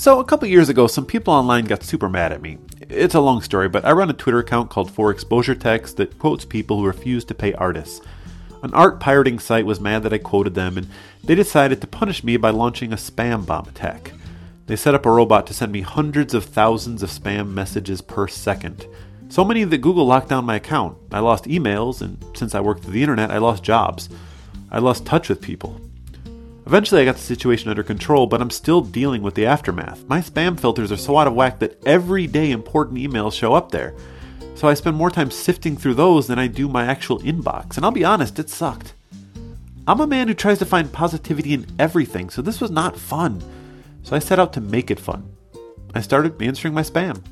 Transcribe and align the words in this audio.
So, 0.00 0.18
a 0.18 0.24
couple 0.24 0.48
years 0.48 0.70
ago, 0.70 0.86
some 0.86 1.04
people 1.04 1.34
online 1.34 1.66
got 1.66 1.82
super 1.82 2.08
mad 2.08 2.32
at 2.32 2.40
me. 2.40 2.56
It's 2.88 3.14
a 3.14 3.20
long 3.20 3.42
story, 3.42 3.68
but 3.68 3.84
I 3.84 3.92
run 3.92 4.08
a 4.08 4.14
Twitter 4.14 4.38
account 4.38 4.70
called 4.70 4.90
For 4.90 5.10
Exposure 5.10 5.54
Text 5.54 5.98
that 5.98 6.18
quotes 6.18 6.46
people 6.46 6.78
who 6.78 6.86
refuse 6.86 7.22
to 7.26 7.34
pay 7.34 7.52
artists. 7.52 8.00
An 8.62 8.72
art 8.72 8.98
pirating 8.98 9.38
site 9.38 9.66
was 9.66 9.78
mad 9.78 10.02
that 10.04 10.14
I 10.14 10.16
quoted 10.16 10.54
them, 10.54 10.78
and 10.78 10.88
they 11.22 11.34
decided 11.34 11.82
to 11.82 11.86
punish 11.86 12.24
me 12.24 12.38
by 12.38 12.48
launching 12.48 12.94
a 12.94 12.96
spam 12.96 13.44
bomb 13.44 13.68
attack. 13.68 14.12
They 14.68 14.74
set 14.74 14.94
up 14.94 15.04
a 15.04 15.10
robot 15.10 15.46
to 15.48 15.52
send 15.52 15.70
me 15.70 15.82
hundreds 15.82 16.32
of 16.32 16.46
thousands 16.46 17.02
of 17.02 17.10
spam 17.10 17.50
messages 17.50 18.00
per 18.00 18.26
second. 18.26 18.86
So 19.28 19.44
many 19.44 19.64
that 19.64 19.82
Google 19.82 20.06
locked 20.06 20.30
down 20.30 20.46
my 20.46 20.56
account. 20.56 20.96
I 21.12 21.18
lost 21.18 21.44
emails, 21.44 22.00
and 22.00 22.24
since 22.34 22.54
I 22.54 22.60
worked 22.60 22.84
through 22.84 22.94
the 22.94 23.02
internet, 23.02 23.30
I 23.30 23.36
lost 23.36 23.62
jobs. 23.62 24.08
I 24.70 24.78
lost 24.78 25.04
touch 25.04 25.28
with 25.28 25.42
people. 25.42 25.78
Eventually, 26.66 27.02
I 27.02 27.04
got 27.04 27.16
the 27.16 27.22
situation 27.22 27.70
under 27.70 27.82
control, 27.82 28.26
but 28.26 28.40
I'm 28.40 28.50
still 28.50 28.80
dealing 28.80 29.22
with 29.22 29.34
the 29.34 29.46
aftermath. 29.46 30.06
My 30.08 30.20
spam 30.20 30.58
filters 30.58 30.92
are 30.92 30.96
so 30.96 31.16
out 31.16 31.26
of 31.26 31.34
whack 31.34 31.58
that 31.60 31.84
every 31.86 32.26
day 32.26 32.50
important 32.50 32.98
emails 32.98 33.32
show 33.32 33.54
up 33.54 33.70
there. 33.70 33.94
So 34.54 34.68
I 34.68 34.74
spend 34.74 34.96
more 34.96 35.10
time 35.10 35.30
sifting 35.30 35.76
through 35.76 35.94
those 35.94 36.26
than 36.26 36.38
I 36.38 36.46
do 36.46 36.68
my 36.68 36.84
actual 36.84 37.18
inbox, 37.20 37.76
and 37.76 37.84
I'll 37.84 37.90
be 37.90 38.04
honest, 38.04 38.38
it 38.38 38.50
sucked. 38.50 38.94
I'm 39.88 40.00
a 40.00 40.06
man 40.06 40.28
who 40.28 40.34
tries 40.34 40.58
to 40.58 40.66
find 40.66 40.92
positivity 40.92 41.54
in 41.54 41.66
everything, 41.78 42.28
so 42.30 42.42
this 42.42 42.60
was 42.60 42.70
not 42.70 42.98
fun. 42.98 43.42
So 44.02 44.14
I 44.14 44.18
set 44.18 44.38
out 44.38 44.52
to 44.52 44.60
make 44.60 44.90
it 44.90 45.00
fun. 45.00 45.34
I 45.94 46.00
started 46.02 46.40
answering 46.42 46.74
my 46.74 46.82
spam. 46.82 47.22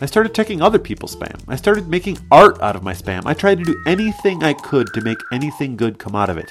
I 0.00 0.06
started 0.06 0.34
checking 0.34 0.60
other 0.60 0.78
people's 0.78 1.14
spam. 1.14 1.40
I 1.48 1.56
started 1.56 1.88
making 1.88 2.18
art 2.30 2.60
out 2.60 2.76
of 2.76 2.82
my 2.82 2.92
spam. 2.92 3.24
I 3.24 3.34
tried 3.34 3.58
to 3.58 3.64
do 3.64 3.82
anything 3.86 4.42
I 4.42 4.52
could 4.52 4.88
to 4.94 5.00
make 5.00 5.18
anything 5.32 5.76
good 5.76 5.98
come 5.98 6.16
out 6.16 6.28
of 6.28 6.36
it. 6.36 6.50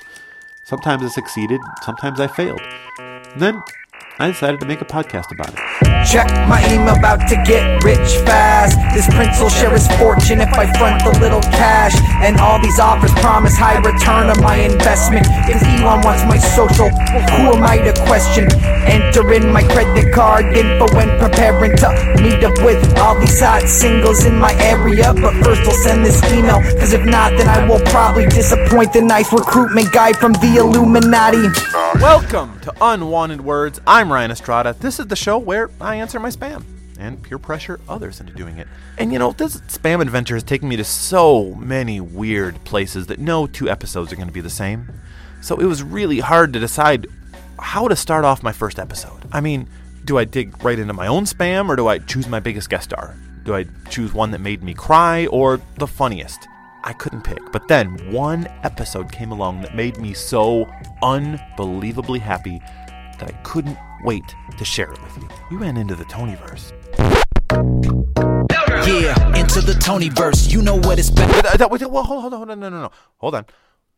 Sometimes 0.65 1.03
I 1.03 1.09
succeeded, 1.09 1.59
sometimes 1.81 2.21
I 2.21 2.27
failed. 2.27 2.61
And 2.97 3.41
then 3.41 3.61
I 4.17 4.31
decided 4.31 4.61
to 4.61 4.65
make 4.65 4.79
a 4.79 4.85
podcast 4.85 5.31
about 5.31 5.49
it. 5.53 5.92
Check 6.03 6.27
my 6.47 6.61
email, 6.71 6.95
about 6.95 7.27
to 7.29 7.35
get 7.43 7.83
rich 7.83 8.19
fast. 8.27 8.77
This 8.93 9.07
prince 9.15 9.39
will 9.39 9.49
share 9.49 9.71
his 9.71 9.87
fortune 9.97 10.41
if 10.41 10.51
I 10.53 10.67
front 10.77 11.03
the 11.03 11.17
little 11.19 11.41
cash. 11.41 11.95
And 12.21 12.39
all 12.39 12.61
these 12.61 12.79
offers 12.79 13.11
promise 13.15 13.55
high 13.57 13.77
return 13.77 14.29
on 14.29 14.39
my 14.43 14.57
investment. 14.57 15.25
If 15.47 15.63
Elon 15.63 16.01
wants 16.03 16.23
my 16.25 16.37
social, 16.37 16.89
who 16.89 17.55
am 17.55 17.63
I 17.63 17.77
to 17.77 17.93
question? 18.05 18.51
Enter 18.85 19.33
in 19.33 19.51
my 19.51 19.63
credit 19.63 20.13
card 20.13 20.55
info 20.55 20.93
when 20.93 21.09
preparing 21.19 21.75
to 21.77 21.89
meet 22.21 22.43
up 22.43 22.57
with 22.63 22.83
all 22.99 23.17
these 23.19 23.39
hot 23.39 23.63
singles 23.63 24.25
in 24.25 24.37
my 24.37 24.53
area. 24.59 25.13
But 25.13 25.33
first, 25.43 25.61
I'll 25.61 25.71
send 25.71 26.05
this 26.05 26.21
email, 26.31 26.61
cause 26.79 26.93
if 26.93 27.05
not, 27.05 27.31
then 27.37 27.47
I 27.47 27.67
will 27.67 27.79
probably 27.87 28.27
disappoint 28.27 28.93
the 28.93 29.01
nice 29.01 29.31
recruitment 29.31 29.91
guy 29.91 30.13
from 30.13 30.33
the 30.33 30.57
Illuminati. 30.59 31.47
Welcome 32.01 32.59
to 32.61 32.73
Unwanted 32.81 33.41
Words. 33.41 33.79
I'm 33.87 34.11
Ryan 34.11 34.31
Estrada. 34.31 34.75
This 34.79 34.99
is 34.99 35.07
the 35.07 35.15
show 35.15 35.37
where 35.37 35.69
I 35.79 35.92
answer 35.95 36.19
my 36.19 36.29
spam 36.29 36.63
and 36.99 37.21
peer 37.21 37.37
pressure 37.37 37.79
others 37.89 38.19
into 38.19 38.33
doing 38.33 38.57
it. 38.57 38.67
And 38.97 39.11
you 39.11 39.19
know, 39.19 39.31
this 39.31 39.57
spam 39.61 40.01
adventure 40.01 40.35
has 40.35 40.43
taken 40.43 40.69
me 40.69 40.75
to 40.77 40.83
so 40.83 41.55
many 41.55 41.99
weird 41.99 42.63
places 42.63 43.07
that 43.07 43.19
no 43.19 43.47
two 43.47 43.69
episodes 43.69 44.11
are 44.11 44.15
going 44.15 44.27
to 44.27 44.33
be 44.33 44.41
the 44.41 44.49
same. 44.49 44.91
So 45.41 45.57
it 45.57 45.65
was 45.65 45.83
really 45.83 46.19
hard 46.19 46.53
to 46.53 46.59
decide 46.59 47.07
how 47.59 47.87
to 47.87 47.95
start 47.95 48.25
off 48.25 48.43
my 48.43 48.51
first 48.51 48.79
episode. 48.79 49.27
I 49.31 49.41
mean, 49.41 49.67
do 50.05 50.17
I 50.17 50.25
dig 50.25 50.63
right 50.63 50.77
into 50.77 50.93
my 50.93 51.07
own 51.07 51.25
spam 51.25 51.69
or 51.69 51.75
do 51.75 51.87
I 51.87 51.99
choose 51.99 52.27
my 52.27 52.39
biggest 52.39 52.69
guest 52.69 52.85
star? 52.85 53.15
Do 53.43 53.55
I 53.55 53.65
choose 53.89 54.13
one 54.13 54.31
that 54.31 54.39
made 54.39 54.63
me 54.63 54.73
cry 54.73 55.25
or 55.27 55.59
the 55.77 55.87
funniest? 55.87 56.47
I 56.85 56.93
couldn't 56.93 57.23
pick. 57.23 57.39
But 57.51 57.67
then 57.67 58.11
one 58.11 58.47
episode 58.63 59.11
came 59.11 59.31
along 59.31 59.61
that 59.61 59.75
made 59.75 59.97
me 59.97 60.13
so 60.13 60.69
unbelievably 61.01 62.19
happy 62.19 62.61
that 63.19 63.29
I 63.29 63.33
couldn't 63.43 63.77
wait 64.03 64.23
to 64.57 64.65
share 64.65 64.91
it 64.91 65.01
with 65.01 65.17
you. 65.17 65.29
We 65.51 65.57
ran 65.57 65.77
into 65.77 65.95
the 65.95 66.05
Tonyverse. 66.05 66.71
Yeah, 68.85 69.39
into 69.39 69.61
the 69.61 69.73
Tonyverse. 69.73 70.51
You 70.51 70.61
know 70.61 70.75
what 70.75 70.99
it's 70.99 71.09
been. 71.09 71.29
Uh, 71.29 71.57
uh, 71.59 71.67
wait, 71.69 71.89
well, 71.89 72.03
hold, 72.03 72.33
on, 72.33 72.37
hold 72.37 72.49
on, 72.49 72.59
no, 72.59 72.69
no, 72.69 72.75
no, 72.75 72.81
no. 72.83 72.91
Hold 73.17 73.35
on. 73.35 73.45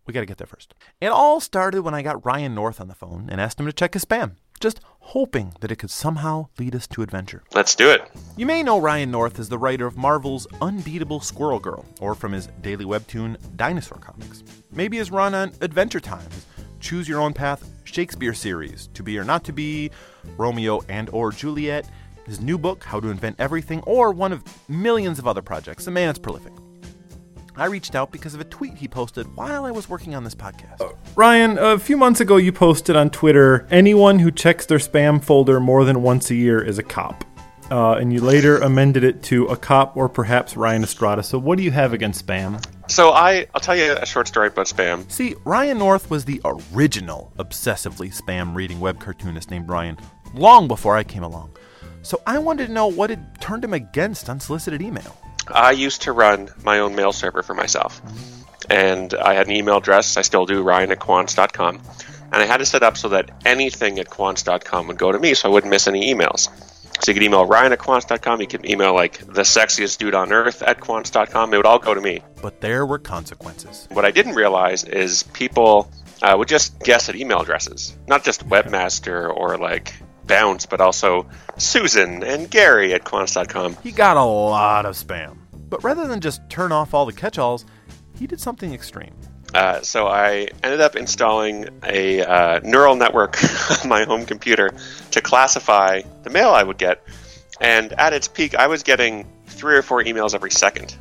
We 0.05 0.13
got 0.13 0.19
to 0.19 0.25
get 0.27 0.37
there 0.37 0.45
first. 0.45 0.75
It 1.01 1.07
all 1.07 1.39
started 1.39 1.81
when 1.81 1.95
I 1.95 2.03
got 2.03 2.23
Ryan 2.23 2.53
North 2.53 2.79
on 2.79 2.87
the 2.87 2.93
phone 2.93 3.27
and 3.31 3.41
asked 3.41 3.59
him 3.59 3.65
to 3.65 3.73
check 3.73 3.93
his 3.93 4.05
spam, 4.05 4.35
just 4.59 4.79
hoping 4.99 5.53
that 5.61 5.71
it 5.71 5.77
could 5.77 5.89
somehow 5.89 6.49
lead 6.59 6.75
us 6.75 6.85
to 6.87 7.01
adventure. 7.01 7.41
Let's 7.53 7.73
do 7.73 7.89
it. 7.89 8.07
You 8.37 8.45
may 8.45 8.61
know 8.61 8.79
Ryan 8.79 9.09
North 9.09 9.39
as 9.39 9.49
the 9.49 9.57
writer 9.57 9.87
of 9.87 9.97
Marvel's 9.97 10.45
Unbeatable 10.61 11.21
Squirrel 11.21 11.59
Girl, 11.59 11.85
or 11.99 12.13
from 12.13 12.33
his 12.33 12.47
daily 12.61 12.85
webtoon 12.85 13.37
Dinosaur 13.55 13.97
Comics. 13.97 14.43
Maybe 14.71 14.97
his 14.97 15.09
run 15.09 15.33
on 15.33 15.53
Adventure 15.61 15.99
Time, 15.99 16.29
his 16.29 16.45
Choose 16.85 17.09
Your 17.09 17.19
Own 17.19 17.33
Path 17.33 17.67
Shakespeare 17.83 18.35
series, 18.35 18.89
To 18.93 19.01
Be 19.01 19.17
or 19.17 19.23
Not 19.23 19.43
to 19.45 19.51
Be, 19.51 19.89
Romeo 20.37 20.81
and 20.87 21.09
or 21.09 21.31
Juliet, 21.31 21.89
his 22.27 22.39
new 22.39 22.59
book, 22.59 22.83
How 22.83 22.99
to 22.99 23.09
Invent 23.09 23.37
Everything, 23.39 23.81
or 23.87 24.11
one 24.11 24.31
of 24.31 24.43
millions 24.69 25.17
of 25.17 25.27
other 25.27 25.41
projects. 25.41 25.85
The 25.85 25.89
man 25.89 26.09
is 26.09 26.19
prolific. 26.19 26.53
I 27.57 27.65
reached 27.65 27.95
out 27.95 28.11
because 28.11 28.35
of 28.35 28.39
a 28.39 28.43
tweet 28.43 28.75
he 28.75 28.87
posted 28.87 29.35
while 29.35 29.65
I 29.65 29.71
was 29.71 29.89
working 29.89 30.13
on 30.13 30.23
this 30.23 30.35
podcast. 30.35 30.79
Uh, 30.79 30.89
Ryan, 31.15 31.57
a 31.57 31.79
few 31.79 31.97
months 31.97 32.19
ago 32.19 32.37
you 32.37 32.51
posted 32.51 32.95
on 32.95 33.09
Twitter 33.09 33.65
anyone 33.71 34.19
who 34.19 34.29
checks 34.29 34.67
their 34.67 34.77
spam 34.77 35.23
folder 35.23 35.59
more 35.59 35.85
than 35.85 36.03
once 36.03 36.29
a 36.29 36.35
year 36.35 36.63
is 36.63 36.77
a 36.77 36.83
cop. 36.83 37.25
Uh, 37.71 37.93
and 37.93 38.13
you 38.13 38.21
later 38.21 38.57
amended 38.59 39.03
it 39.03 39.23
to 39.23 39.45
a 39.47 39.57
cop 39.57 39.97
or 39.97 40.07
perhaps 40.07 40.55
Ryan 40.55 40.83
Estrada. 40.83 41.23
So, 41.23 41.39
what 41.39 41.57
do 41.57 41.63
you 41.63 41.71
have 41.71 41.93
against 41.93 42.25
spam? 42.25 42.63
So 42.87 43.09
I, 43.09 43.47
I'll 43.53 43.61
tell 43.61 43.75
you 43.75 43.93
a 43.93 44.05
short 44.05 44.27
story 44.27 44.49
about 44.49 44.67
spam. 44.67 45.09
See, 45.11 45.35
Ryan 45.43 45.79
North 45.79 46.11
was 46.11 46.25
the 46.25 46.39
original 46.45 47.33
obsessively 47.37 48.15
spam 48.15 48.55
reading 48.55 48.79
web 48.79 48.99
cartoonist 48.99 49.49
named 49.49 49.69
Ryan 49.69 49.97
long 50.35 50.67
before 50.67 50.95
I 50.95 51.03
came 51.03 51.23
along. 51.23 51.57
So 52.03 52.21
I 52.27 52.37
wanted 52.37 52.67
to 52.67 52.73
know 52.73 52.85
what 52.87 53.09
had 53.09 53.41
turned 53.41 53.63
him 53.63 53.73
against 53.73 54.29
unsolicited 54.29 54.81
email. 54.81 55.17
I 55.47 55.71
used 55.71 56.03
to 56.03 56.11
run 56.11 56.49
my 56.63 56.79
own 56.79 56.95
mail 56.95 57.11
server 57.11 57.41
for 57.41 57.55
myself. 57.55 58.01
And 58.69 59.13
I 59.13 59.33
had 59.33 59.47
an 59.47 59.53
email 59.53 59.77
address, 59.77 60.17
I 60.17 60.21
still 60.21 60.45
do, 60.45 60.61
ryan 60.61 60.91
at 60.91 60.99
qwantz.com. 60.99 61.81
And 62.31 62.35
I 62.35 62.45
had 62.45 62.61
it 62.61 62.65
set 62.65 62.83
up 62.83 62.97
so 62.97 63.09
that 63.09 63.31
anything 63.45 63.99
at 63.99 64.09
qwantz.com 64.09 64.87
would 64.87 64.97
go 64.97 65.11
to 65.11 65.19
me 65.19 65.33
so 65.33 65.49
I 65.49 65.51
wouldn't 65.51 65.71
miss 65.71 65.87
any 65.87 66.13
emails. 66.13 66.49
So 67.01 67.11
you 67.11 67.13
could 67.13 67.23
email 67.23 67.45
Ryan 67.45 67.73
at 67.73 67.79
qwantz.com, 67.79 68.41
you 68.41 68.47
could 68.47 68.69
email 68.69 68.93
like 68.93 69.19
the 69.19 69.41
sexiest 69.41 69.97
dude 69.97 70.15
on 70.15 70.31
earth 70.31 70.61
at 70.63 70.79
qwantz.com, 70.79 71.53
it 71.53 71.57
would 71.57 71.65
all 71.65 71.79
go 71.79 71.93
to 71.93 72.01
me. 72.01 72.21
But 72.41 72.61
there 72.61 72.85
were 72.85 72.99
consequences. 72.99 73.87
What 73.91 74.05
I 74.05 74.11
didn't 74.11 74.35
realize 74.35 74.83
is 74.83 75.23
people 75.23 75.91
uh, 76.23 76.35
would 76.37 76.47
just 76.47 76.79
guess 76.79 77.09
at 77.09 77.15
email 77.15 77.41
addresses, 77.41 77.95
not 78.07 78.23
just 78.23 78.47
webmaster 78.47 79.35
or 79.35 79.57
like 79.57 79.93
bounce, 80.25 80.65
but 80.65 80.81
also 80.81 81.27
Susan 81.57 82.23
and 82.23 82.49
Gary 82.49 82.93
at 82.93 83.03
qwantz.com. 83.03 83.77
He 83.83 83.91
got 83.91 84.17
a 84.17 84.23
lot 84.23 84.85
of 84.85 84.95
spam. 84.95 85.37
But 85.69 85.83
rather 85.83 86.07
than 86.07 86.21
just 86.21 86.47
turn 86.49 86.71
off 86.71 86.93
all 86.93 87.05
the 87.05 87.13
catch 87.13 87.37
alls, 87.37 87.65
he 88.17 88.27
did 88.27 88.39
something 88.39 88.73
extreme. 88.73 89.13
Uh, 89.55 89.81
so 89.83 90.05
I 90.05 90.49
ended 90.63 90.81
up 90.81 90.97
installing 90.97 91.69
a 91.81 92.21
uh, 92.21 92.59
neural 92.61 92.97
network 92.97 93.41
on 93.83 93.87
my 93.87 94.03
home 94.03 94.25
computer 94.25 94.71
to 95.11 95.21
classify 95.21 96.01
the 96.23 96.29
mail 96.29 96.49
I 96.49 96.61
would 96.61 96.77
get. 96.77 97.01
And 97.61 97.93
at 97.93 98.11
its 98.11 98.27
peak, 98.27 98.53
I 98.53 98.67
was 98.67 98.83
getting 98.83 99.25
three 99.45 99.77
or 99.77 99.81
four 99.81 100.03
emails 100.03 100.35
every 100.35 100.51
second. 100.51 100.97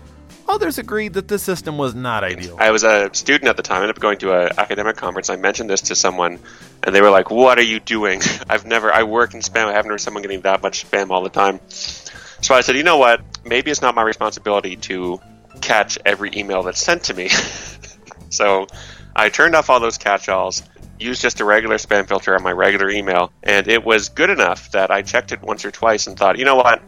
Others 0.48 0.78
agreed 0.78 1.14
that 1.14 1.26
this 1.26 1.42
system 1.42 1.78
was 1.78 1.96
not 1.96 2.22
ideal. 2.22 2.56
I 2.60 2.70
was 2.70 2.84
a 2.84 3.10
student 3.12 3.48
at 3.48 3.56
the 3.56 3.64
time. 3.64 3.78
I 3.78 3.80
ended 3.82 3.96
up 3.96 4.00
going 4.00 4.18
to 4.18 4.32
an 4.40 4.52
academic 4.56 4.94
conference. 4.94 5.30
I 5.30 5.36
mentioned 5.36 5.68
this 5.68 5.80
to 5.82 5.96
someone, 5.96 6.38
and 6.84 6.94
they 6.94 7.00
were 7.00 7.10
like, 7.10 7.32
"What 7.32 7.58
are 7.58 7.62
you 7.62 7.80
doing? 7.80 8.20
I've 8.48 8.66
never. 8.66 8.92
I 8.92 9.02
work 9.02 9.34
in 9.34 9.40
spam. 9.40 9.66
I 9.66 9.72
haven't 9.72 9.90
heard 9.90 10.00
someone 10.00 10.22
getting 10.22 10.42
that 10.42 10.62
much 10.62 10.88
spam 10.88 11.10
all 11.10 11.24
the 11.24 11.30
time." 11.30 11.58
So 11.68 12.54
I 12.54 12.60
said, 12.60 12.76
"You 12.76 12.84
know 12.84 12.98
what? 12.98 13.20
Maybe 13.44 13.72
it's 13.72 13.82
not 13.82 13.96
my 13.96 14.02
responsibility 14.02 14.76
to 14.76 15.18
catch 15.60 15.98
every 16.04 16.30
email 16.36 16.62
that's 16.62 16.80
sent 16.80 17.04
to 17.04 17.14
me." 17.14 17.30
so 18.36 18.66
I 19.14 19.28
turned 19.28 19.54
off 19.54 19.70
all 19.70 19.80
those 19.80 19.98
catch-alls. 19.98 20.62
Used 20.98 21.22
just 21.22 21.40
a 21.40 21.44
regular 21.44 21.76
spam 21.76 22.06
filter 22.06 22.36
on 22.36 22.42
my 22.42 22.52
regular 22.52 22.88
email, 22.88 23.32
and 23.42 23.66
it 23.66 23.84
was 23.84 24.08
good 24.10 24.30
enough 24.30 24.70
that 24.70 24.92
I 24.92 25.02
checked 25.02 25.32
it 25.32 25.42
once 25.42 25.64
or 25.64 25.72
twice 25.72 26.06
and 26.06 26.16
thought, 26.16 26.38
you 26.38 26.44
know 26.44 26.54
what? 26.54 26.82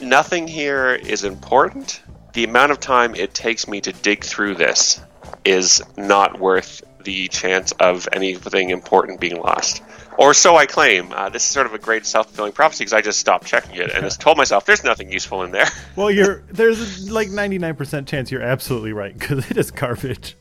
Nothing 0.00 0.48
here 0.48 0.94
is 0.94 1.22
important 1.24 2.02
the 2.32 2.44
amount 2.44 2.72
of 2.72 2.80
time 2.80 3.14
it 3.14 3.34
takes 3.34 3.66
me 3.66 3.80
to 3.80 3.92
dig 3.92 4.24
through 4.24 4.54
this 4.54 5.00
is 5.44 5.82
not 5.96 6.38
worth 6.38 6.82
the 7.04 7.28
chance 7.28 7.72
of 7.72 8.08
anything 8.12 8.70
important 8.70 9.20
being 9.20 9.36
lost. 9.40 9.82
Or 10.18 10.34
so 10.34 10.56
I 10.56 10.66
claim. 10.66 11.12
Uh, 11.12 11.28
this 11.28 11.44
is 11.44 11.50
sort 11.50 11.66
of 11.66 11.74
a 11.74 11.78
great 11.78 12.04
self 12.04 12.26
fulfilling 12.26 12.52
prophecy 12.52 12.82
because 12.82 12.92
I 12.92 13.00
just 13.00 13.20
stopped 13.20 13.46
checking 13.46 13.76
it 13.76 13.92
and 13.92 14.04
just 14.04 14.20
told 14.20 14.36
myself 14.36 14.66
there's 14.66 14.82
nothing 14.82 15.12
useful 15.12 15.42
in 15.42 15.52
there. 15.52 15.68
Well, 15.96 16.10
you're 16.10 16.42
there's 16.50 17.10
like 17.10 17.28
99% 17.28 18.06
chance 18.06 18.30
you're 18.30 18.42
absolutely 18.42 18.92
right 18.92 19.16
because 19.16 19.50
it 19.50 19.56
is 19.56 19.70
garbage. 19.70 20.36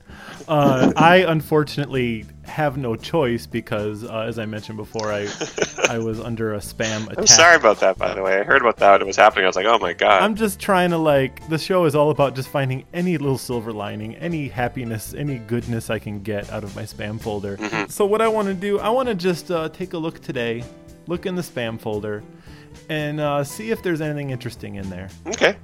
Uh, 0.48 0.94
I 0.96 1.18
unfortunately 1.18 2.26
have 2.44 2.78
no 2.78 2.96
choice 2.96 3.46
because, 3.46 4.04
uh, 4.04 4.20
as 4.20 4.40
I 4.40 4.46
mentioned 4.46 4.78
before, 4.78 5.12
I 5.12 5.28
I 5.90 5.98
was 5.98 6.20
under 6.20 6.54
a 6.54 6.60
spam 6.60 7.04
attack. 7.06 7.18
I'm 7.18 7.28
sorry 7.28 7.56
about 7.56 7.80
that, 7.82 7.98
by 7.98 8.14
the 8.14 8.22
way. 8.22 8.40
I 8.40 8.44
heard 8.44 8.62
about 8.62 8.78
that 8.78 8.94
when 8.94 9.02
it 9.02 9.08
was 9.08 9.18
happening. 9.18 9.46
I 9.46 9.48
was 9.48 9.56
like, 9.56 9.66
oh 9.66 9.80
my 9.80 9.94
god. 9.94 10.22
I'm 10.22 10.36
just 10.36 10.60
trying 10.60 10.92
to 10.92 10.98
like. 10.98 11.48
The 11.50 11.58
show 11.58 11.86
is 11.86 11.96
all 11.96 12.12
about 12.12 12.36
just 12.36 12.50
finding 12.50 12.86
any 12.94 13.18
little 13.18 13.38
silver 13.38 13.74
lining, 13.74 14.16
any 14.16 14.48
happiness, 14.48 15.14
any 15.14 15.38
goodness 15.38 15.90
I 15.90 16.00
can 16.00 16.22
get 16.22 16.50
out 16.52 16.64
of 16.64 16.76
my 16.76 16.84
spam 16.84 17.20
folder. 17.20 17.58
Mm-hmm. 17.58 17.90
So 17.90 18.06
what 18.06 18.22
I 18.22 18.28
want 18.28 18.48
to 18.48 18.54
do, 18.54 18.80
I 18.80 18.90
want 18.90 19.10
to 19.10 19.16
just 19.16 19.52
uh, 19.52 19.70
take 19.70 19.94
a 19.94 19.98
look 19.98 20.22
today 20.22 20.64
look 21.08 21.26
in 21.26 21.36
the 21.36 21.42
spam 21.42 21.80
folder, 21.80 22.24
and 22.90 23.20
uh, 23.20 23.44
see 23.44 23.72
if 23.72 23.82
there's 23.82 24.02
anything 24.02 24.30
interesting 24.30 24.76
in 24.76 24.90
there. 24.90 25.10
Okay. 25.28 25.56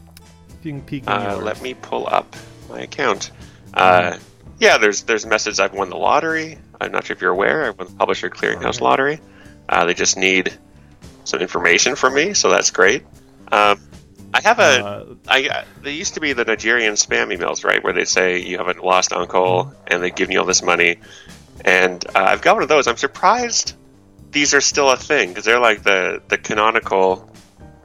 If 0.49 0.65
you 0.65 0.71
can 0.71 0.81
peek 0.81 1.03
in 1.03 1.09
Uh, 1.09 1.37
let 1.37 1.61
me 1.61 1.73
pull 1.73 2.07
up 2.07 2.35
my 2.69 2.81
account. 2.81 3.31
Uh, 3.73 4.17
yeah, 4.59 4.77
there's 4.77 5.03
there's 5.03 5.25
a 5.25 5.27
message. 5.27 5.59
I've 5.59 5.73
won 5.73 5.89
the 5.89 5.97
lottery. 5.97 6.57
I'm 6.79 6.91
not 6.91 7.05
sure 7.05 7.15
if 7.15 7.21
you're 7.21 7.31
aware. 7.31 7.65
I 7.65 7.69
won 7.71 7.87
the 7.87 7.95
Publisher 7.95 8.29
Clearinghouse 8.29 8.81
lottery. 8.81 9.19
Uh, 9.67 9.85
they 9.85 9.93
just 9.93 10.17
need 10.17 10.57
some 11.23 11.39
information 11.39 11.95
from 11.95 12.13
me, 12.13 12.33
so 12.33 12.49
that's 12.49 12.71
great. 12.71 13.03
Um, 13.51 13.79
I 14.33 14.41
have 14.41 14.59
a. 14.59 14.63
Uh, 14.63 15.15
I 15.27 15.47
uh, 15.47 15.63
they 15.81 15.91
used 15.91 16.15
to 16.15 16.19
be 16.19 16.33
the 16.33 16.43
Nigerian 16.43 16.93
spam 16.93 17.35
emails, 17.35 17.63
right, 17.63 17.83
where 17.83 17.93
they 17.93 18.05
say 18.05 18.39
you 18.39 18.57
have 18.57 18.67
a 18.67 18.81
lost 18.81 19.13
uncle 19.13 19.73
and 19.87 20.01
they 20.01 20.09
give 20.09 20.31
you 20.31 20.39
all 20.39 20.45
this 20.45 20.63
money, 20.63 20.97
and 21.63 22.03
uh, 22.07 22.11
I've 22.15 22.41
got 22.41 22.55
one 22.55 22.63
of 22.63 22.69
those. 22.69 22.87
I'm 22.87 22.97
surprised 22.97 23.75
these 24.31 24.53
are 24.53 24.61
still 24.61 24.89
a 24.89 24.97
thing 24.97 25.29
because 25.29 25.45
they're 25.45 25.59
like 25.59 25.83
the 25.83 26.21
the 26.27 26.37
canonical 26.37 27.29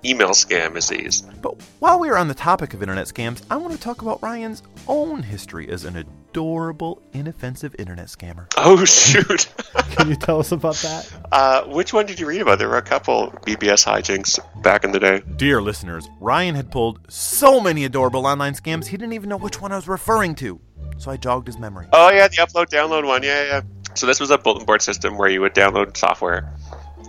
email 0.04 0.30
scam 0.30 0.76
is 0.76 0.88
these. 0.88 1.20
But 1.20 1.60
while 1.80 1.98
we 1.98 2.08
are 2.08 2.16
on 2.16 2.28
the 2.28 2.34
topic 2.34 2.74
of 2.74 2.82
internet 2.82 3.06
scams, 3.06 3.42
I 3.50 3.56
want 3.56 3.74
to 3.74 3.80
talk 3.80 4.02
about 4.02 4.22
Ryan's 4.22 4.62
own 4.86 5.22
history 5.22 5.68
as 5.68 5.84
an 5.84 5.96
adorable, 6.42 7.02
inoffensive 7.12 7.74
internet 7.80 8.06
scammer. 8.06 8.46
Oh 8.56 8.84
shoot! 8.84 9.48
Can 9.96 10.08
you 10.08 10.14
tell 10.16 10.38
us 10.40 10.52
about 10.52 10.76
that? 10.76 11.10
uh, 11.32 11.64
which 11.64 11.92
one 11.92 12.06
did 12.06 12.20
you 12.20 12.26
read 12.26 12.40
about? 12.42 12.58
There 12.58 12.68
were 12.68 12.76
a 12.76 12.82
couple 12.82 13.30
BBS 13.46 13.84
hijinks 13.84 14.38
back 14.62 14.84
in 14.84 14.92
the 14.92 15.00
day. 15.00 15.22
Dear 15.36 15.60
listeners, 15.62 16.08
Ryan 16.20 16.54
had 16.54 16.70
pulled 16.70 17.00
so 17.10 17.60
many 17.60 17.84
adorable 17.84 18.24
online 18.26 18.52
scams, 18.54 18.86
he 18.86 18.96
didn't 18.96 19.14
even 19.14 19.28
know 19.28 19.36
which 19.36 19.60
one 19.60 19.72
I 19.72 19.76
was 19.76 19.88
referring 19.88 20.34
to. 20.36 20.60
So 20.98 21.10
I 21.10 21.16
jogged 21.16 21.46
his 21.48 21.58
memory. 21.58 21.86
Oh 21.92 22.10
yeah, 22.10 22.28
the 22.28 22.36
upload 22.36 22.66
download 22.66 23.04
one. 23.06 23.22
Yeah, 23.24 23.44
yeah. 23.44 23.60
So 23.94 24.06
this 24.06 24.20
was 24.20 24.30
a 24.30 24.38
bulletin 24.38 24.66
board 24.66 24.82
system 24.82 25.16
where 25.16 25.28
you 25.28 25.40
would 25.40 25.54
download 25.54 25.96
software, 25.96 26.52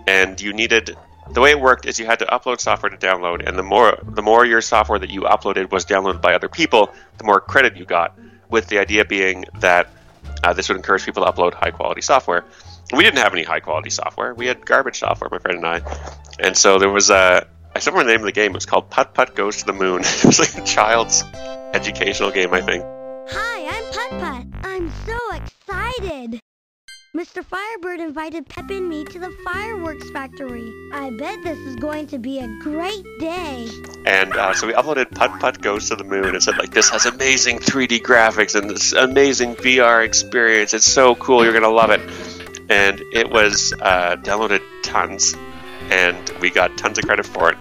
and 0.08 0.40
you 0.40 0.52
needed. 0.52 0.96
The 1.32 1.40
way 1.40 1.50
it 1.52 1.60
worked 1.60 1.86
is 1.86 2.00
you 2.00 2.06
had 2.06 2.18
to 2.20 2.26
upload 2.26 2.58
software 2.60 2.90
to 2.90 2.96
download, 2.96 3.46
and 3.46 3.56
the 3.58 3.62
more 3.62 3.96
the 4.02 4.22
more 4.22 4.44
your 4.44 4.60
software 4.60 4.98
that 4.98 5.10
you 5.10 5.22
uploaded 5.22 5.70
was 5.70 5.84
downloaded 5.84 6.20
by 6.20 6.34
other 6.34 6.48
people, 6.48 6.92
the 7.18 7.24
more 7.24 7.40
credit 7.40 7.76
you 7.76 7.84
got. 7.84 8.18
With 8.50 8.68
the 8.68 8.78
idea 8.78 9.04
being 9.04 9.44
that 9.60 9.88
uh, 10.42 10.52
this 10.52 10.68
would 10.68 10.76
encourage 10.76 11.04
people 11.04 11.24
to 11.24 11.30
upload 11.30 11.54
high 11.54 11.70
quality 11.70 12.00
software. 12.00 12.44
We 12.92 13.04
didn't 13.04 13.18
have 13.18 13.32
any 13.32 13.44
high 13.44 13.60
quality 13.60 13.90
software. 13.90 14.34
We 14.34 14.46
had 14.46 14.66
garbage 14.66 14.98
software, 14.98 15.30
my 15.30 15.38
friend 15.38 15.58
and 15.58 15.66
I. 15.66 15.82
And 16.38 16.56
so 16.56 16.78
there 16.78 16.90
was 16.90 17.10
a. 17.10 17.46
I 17.74 17.78
remember 17.78 18.04
the 18.04 18.10
name 18.10 18.20
of 18.20 18.26
the 18.26 18.32
game. 18.32 18.50
It 18.50 18.54
was 18.54 18.66
called 18.66 18.90
Putt 18.90 19.14
Putt 19.14 19.36
Goes 19.36 19.58
to 19.58 19.66
the 19.66 19.72
Moon. 19.72 20.00
it 20.04 20.24
was 20.24 20.40
like 20.40 20.56
a 20.58 20.66
child's 20.66 21.22
educational 21.72 22.32
game, 22.32 22.52
I 22.52 22.60
think. 22.60 22.84
Hi, 23.30 23.76
I'm 23.76 23.84
Putt 23.92 24.20
Putt. 24.20 24.64
I'm 24.64 24.90
so 25.06 25.18
excited. 25.34 26.40
Mr. 27.20 27.44
Firebird 27.44 28.00
invited 28.00 28.48
Pep 28.48 28.70
and 28.70 28.88
me 28.88 29.04
to 29.04 29.18
the 29.18 29.30
fireworks 29.44 30.08
factory. 30.08 30.72
I 30.94 31.10
bet 31.10 31.42
this 31.44 31.58
is 31.58 31.76
going 31.76 32.06
to 32.06 32.18
be 32.18 32.38
a 32.38 32.48
great 32.62 33.04
day. 33.18 33.68
And 34.06 34.32
uh, 34.32 34.54
so 34.54 34.66
we 34.66 34.72
uploaded 34.72 35.14
Putt 35.14 35.38
Putt 35.38 35.60
Goes 35.60 35.90
to 35.90 35.96
the 35.96 36.04
Moon 36.04 36.34
and 36.34 36.42
said, 36.42 36.56
like, 36.56 36.70
this 36.70 36.88
has 36.88 37.04
amazing 37.04 37.58
3D 37.58 38.00
graphics 38.00 38.58
and 38.58 38.70
this 38.70 38.94
amazing 38.94 39.56
VR 39.56 40.02
experience. 40.02 40.72
It's 40.72 40.90
so 40.90 41.14
cool. 41.14 41.44
You're 41.44 41.52
going 41.52 41.62
to 41.62 41.68
love 41.68 41.90
it. 41.90 42.00
And 42.70 43.02
it 43.12 43.30
was 43.30 43.74
uh, 43.82 44.16
downloaded 44.16 44.62
tons, 44.82 45.34
and 45.90 46.30
we 46.40 46.48
got 46.48 46.78
tons 46.78 46.96
of 46.96 47.04
credit 47.04 47.26
for 47.26 47.50
it. 47.50 47.58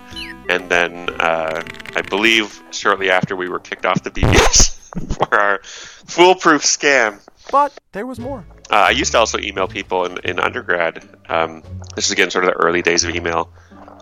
And 0.48 0.70
then 0.70 1.10
uh, 1.20 1.62
I 1.98 2.02
believe 2.04 2.64
shortly 2.72 3.10
after 3.10 3.36
we 3.36 3.50
were 3.50 3.60
kicked 3.60 3.86
off 3.86 4.04
the 4.04 4.12
BBS 4.12 5.18
for 5.18 5.36
our 5.38 5.60
foolproof 5.64 6.62
scam. 6.62 7.20
But 7.52 7.78
there 7.92 8.06
was 8.06 8.20
more. 8.20 8.46
Uh, 8.72 8.76
I 8.76 8.90
used 8.92 9.12
to 9.14 9.18
also 9.18 9.40
email 9.40 9.68
people 9.68 10.06
in, 10.06 10.18
in 10.24 10.40
undergrad. 10.40 11.04
Um, 11.28 11.64
this 11.96 12.06
is 12.06 12.12
again 12.12 12.30
sort 12.30 12.46
of 12.46 12.52
the 12.52 12.58
early 12.58 12.82
days 12.82 13.04
of 13.04 13.16
email. 13.16 13.52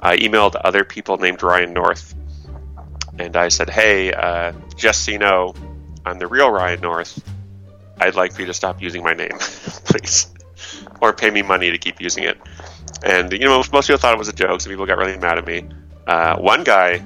I 0.02 0.18
emailed 0.18 0.60
other 0.62 0.84
people 0.84 1.18
named 1.18 1.42
Ryan 1.42 1.74
North, 1.74 2.14
and 3.18 3.36
I 3.36 3.48
said, 3.48 3.70
"Hey, 3.70 4.12
uh, 4.12 4.54
just 4.76 5.06
so 5.06 5.12
you 5.12 5.20
know, 5.20 5.56
I'm 6.06 6.20
the 6.20 6.28
real 6.28 6.50
Ryan 6.50 6.82
North. 6.82 7.24
I'd 8.00 8.16
like 8.16 8.34
for 8.34 8.42
you 8.42 8.48
to 8.48 8.54
stop 8.54 8.82
using 8.82 9.04
my 9.04 9.14
name, 9.14 9.38
please, 9.40 10.28
or 11.02 11.14
pay 11.14 11.30
me 11.30 11.42
money 11.42 11.72
to 11.72 11.78
keep 11.78 12.02
using 12.02 12.26
it." 12.26 12.38
And 13.04 13.32
you 13.32 13.40
know, 13.40 13.64
most, 13.72 13.88
people 13.88 13.98
thought 13.98 14.14
it 14.14 14.20
was 14.20 14.28
a 14.28 14.34
joke. 14.34 14.62
Some 14.62 14.72
people 14.72 14.86
got 14.86 14.98
really 14.98 15.18
mad 15.18 15.38
at 15.38 15.48
me. 15.48 15.68
Uh, 16.06 16.38
one 16.38 16.64
guy 16.64 17.06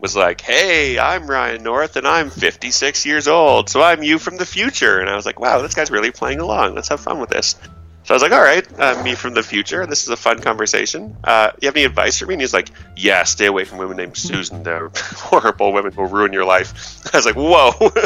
was 0.00 0.16
like, 0.16 0.40
"Hey, 0.40 0.98
I'm 0.98 1.26
Ryan 1.26 1.62
North, 1.62 1.96
and 1.96 2.06
I'm 2.08 2.30
56 2.30 3.04
years 3.06 3.28
old, 3.28 3.68
so 3.68 3.82
I'm 3.82 4.02
you 4.02 4.18
from 4.18 4.36
the 4.36 4.46
future." 4.46 4.98
And 4.98 5.08
I 5.10 5.14
was 5.14 5.26
like, 5.26 5.38
"Wow, 5.38 5.60
this 5.60 5.74
guy's 5.74 5.90
really 5.90 6.10
playing 6.10 6.40
along. 6.40 6.74
Let's 6.74 6.88
have 6.88 7.00
fun 7.00 7.20
with 7.20 7.30
this." 7.30 7.56
So 8.04 8.14
I 8.14 8.16
was 8.16 8.22
like, 8.22 8.32
"All 8.32 8.40
right, 8.40 8.66
uh, 8.80 9.02
me 9.04 9.14
from 9.14 9.34
the 9.34 9.42
future. 9.42 9.84
This 9.86 10.04
is 10.04 10.08
a 10.08 10.16
fun 10.16 10.40
conversation. 10.40 11.16
Uh, 11.22 11.50
you 11.60 11.66
have 11.66 11.76
any 11.76 11.84
advice 11.84 12.18
for 12.18 12.26
me?" 12.26 12.34
And 12.34 12.40
he's 12.40 12.54
like, 12.54 12.70
"Yeah, 12.96 13.24
stay 13.24 13.46
away 13.46 13.64
from 13.64 13.78
women 13.78 13.98
named 13.98 14.16
Susan. 14.16 14.62
They're 14.62 14.90
horrible 14.96 15.72
women 15.72 15.92
who 15.92 16.02
will 16.02 16.08
ruin 16.08 16.32
your 16.32 16.46
life." 16.46 17.04
I 17.12 17.18
was 17.18 17.26
like, 17.26 17.36
"Whoa." 17.36 17.92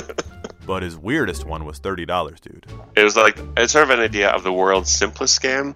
But 0.67 0.82
his 0.82 0.96
weirdest 0.96 1.44
one 1.44 1.67
was 1.67 1.79
$30, 1.79 2.41
dude. 2.41 2.64
it 2.96 3.05
was 3.05 3.17
like 3.17 3.38
it's 3.55 3.75
sort 3.75 3.85
of 3.85 3.91
an 3.91 4.00
idea 4.00 4.31
of 4.31 4.44
the 4.44 4.52
world's 4.52 4.88
simplest 4.88 5.38
scam 5.38 5.75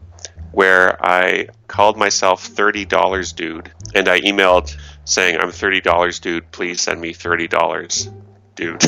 where 0.53 1.05
I 1.05 1.49
called 1.67 1.97
myself 1.97 2.45
thirty 2.45 2.85
dollars 2.85 3.33
dude 3.33 3.71
and 3.95 4.09
I 4.09 4.21
emailed 4.21 4.77
saying 5.05 5.39
I'm 5.39 5.51
thirty 5.51 5.81
dollars 5.81 6.21
dude, 6.21 6.51
please 6.51 6.81
send 6.81 7.01
me 7.01 7.13
thirty 7.13 7.49
dollars 7.49 8.09
dude. 8.55 8.85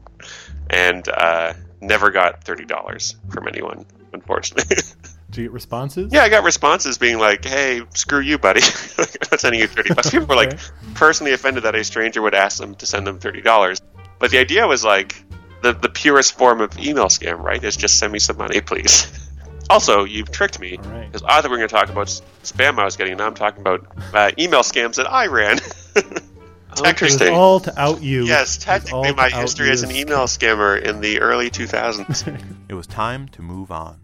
and 0.70 1.08
uh, 1.08 1.54
never 1.80 2.10
got 2.10 2.44
thirty 2.44 2.64
dollars 2.64 3.16
from 3.28 3.48
anyone, 3.48 3.86
unfortunately. 4.12 4.76
Did 5.30 5.40
you 5.40 5.48
get 5.48 5.52
responses? 5.52 6.12
yeah, 6.12 6.22
I 6.22 6.28
got 6.28 6.44
responses 6.44 6.96
being 6.96 7.18
like, 7.18 7.44
Hey, 7.44 7.82
screw 7.94 8.20
you, 8.20 8.38
buddy. 8.38 8.60
I'm 8.98 9.06
not 9.30 9.40
sending 9.40 9.60
you 9.60 9.66
thirty 9.66 9.92
bucks. 9.92 10.10
People 10.10 10.28
were 10.28 10.36
like 10.36 10.58
personally 10.94 11.32
offended 11.32 11.64
that 11.64 11.74
a 11.74 11.82
stranger 11.82 12.22
would 12.22 12.34
ask 12.34 12.58
them 12.58 12.74
to 12.76 12.86
send 12.86 13.06
them 13.06 13.18
thirty 13.18 13.42
dollars. 13.42 13.80
But 14.18 14.30
the 14.30 14.38
idea 14.38 14.66
was 14.66 14.84
like 14.84 15.24
the 15.62 15.72
the 15.72 15.88
purest 15.88 16.38
form 16.38 16.60
of 16.60 16.78
email 16.78 17.06
scam, 17.06 17.40
right? 17.40 17.62
Is 17.62 17.76
just 17.76 17.98
send 17.98 18.12
me 18.12 18.20
some 18.20 18.36
money, 18.36 18.60
please. 18.60 19.23
Also, 19.70 20.04
you've 20.04 20.30
tricked 20.30 20.58
me 20.60 20.76
All 20.76 20.84
right. 20.90 21.06
because 21.10 21.22
I 21.22 21.40
thought 21.40 21.44
we 21.44 21.50
were 21.50 21.56
going 21.58 21.68
to 21.68 21.74
talk 21.74 21.88
about 21.90 22.06
spam 22.42 22.78
I 22.78 22.84
was 22.84 22.96
getting. 22.96 23.16
Now 23.16 23.26
I'm 23.26 23.34
talking 23.34 23.60
about 23.60 23.86
uh, 24.12 24.30
email 24.38 24.60
scams 24.60 24.96
that 24.96 25.10
I 25.10 25.26
ran. 25.26 25.58
It 25.96 26.80
was 26.80 26.88
Interesting. 26.90 27.32
all 27.32 27.60
to 27.60 27.80
out 27.80 28.02
you. 28.02 28.24
yes, 28.24 28.56
It 28.56 28.66
was 28.66 28.92
all 28.92 29.04
technically, 29.04 29.10
to 29.10 29.16
my 29.16 29.30
history 29.30 29.70
as 29.70 29.82
an 29.84 29.92
email 29.92 30.24
scammer 30.26 30.80
in 30.82 31.00
the 31.00 31.20
early 31.20 31.48
2000s. 31.50 32.40
It 32.68 32.74
was 32.74 32.86
time 32.88 33.28
to 33.28 33.42
move 33.42 33.70
on. 33.70 34.00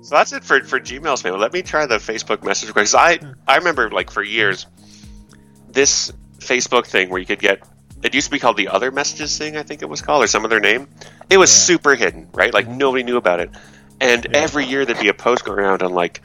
So 0.00 0.14
that's 0.14 0.32
it 0.32 0.42
for, 0.44 0.60
for 0.64 0.80
Gmail 0.80 1.20
spam. 1.22 1.38
Let 1.38 1.52
me 1.52 1.60
try 1.62 1.84
the 1.86 1.96
Facebook 1.96 2.42
message 2.44 2.68
because 2.68 2.94
I 2.94 3.18
I 3.46 3.56
remember 3.56 3.90
like 3.90 4.10
for 4.10 4.22
years 4.22 4.66
this 5.68 6.12
Facebook 6.38 6.86
thing 6.86 7.10
where 7.10 7.18
you 7.20 7.26
could 7.26 7.40
get 7.40 7.60
it 8.02 8.14
used 8.14 8.26
to 8.26 8.30
be 8.30 8.38
called 8.38 8.56
the 8.56 8.68
other 8.68 8.90
messages 8.90 9.36
thing 9.36 9.56
I 9.56 9.62
think 9.62 9.82
it 9.82 9.88
was 9.88 10.00
called 10.02 10.22
or 10.22 10.26
some 10.26 10.44
other 10.44 10.60
name. 10.60 10.88
It 11.28 11.38
was 11.38 11.50
Yeah. 11.50 11.76
super 11.76 11.94
hidden, 11.94 12.28
right? 12.32 12.52
Like 12.54 12.68
nobody 12.68 13.02
knew 13.02 13.16
about 13.16 13.40
it. 13.40 13.50
And 14.00 14.34
every 14.34 14.66
year 14.66 14.84
there'd 14.84 15.00
be 15.00 15.08
a 15.08 15.14
post 15.14 15.44
going 15.44 15.58
around 15.58 15.82
on 15.82 15.92
like 15.92 16.22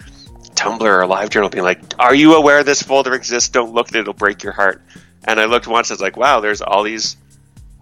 Tumblr 0.55 0.81
or 0.81 1.03
LiveJournal 1.03 1.51
being 1.51 1.63
like, 1.63 1.79
"Are 1.99 2.13
you 2.13 2.35
aware 2.35 2.63
this 2.63 2.81
folder 2.81 3.13
exists? 3.13 3.49
Don't 3.49 3.73
look 3.73 3.89
at 3.89 3.95
it; 3.95 3.99
it'll 4.01 4.13
break 4.13 4.43
your 4.43 4.53
heart." 4.53 4.81
And 5.23 5.39
I 5.39 5.45
looked 5.45 5.67
once, 5.67 5.91
I 5.91 5.93
was 5.93 6.01
like, 6.01 6.17
"Wow, 6.17 6.39
there's 6.39 6.61
all 6.61 6.83
these 6.83 7.15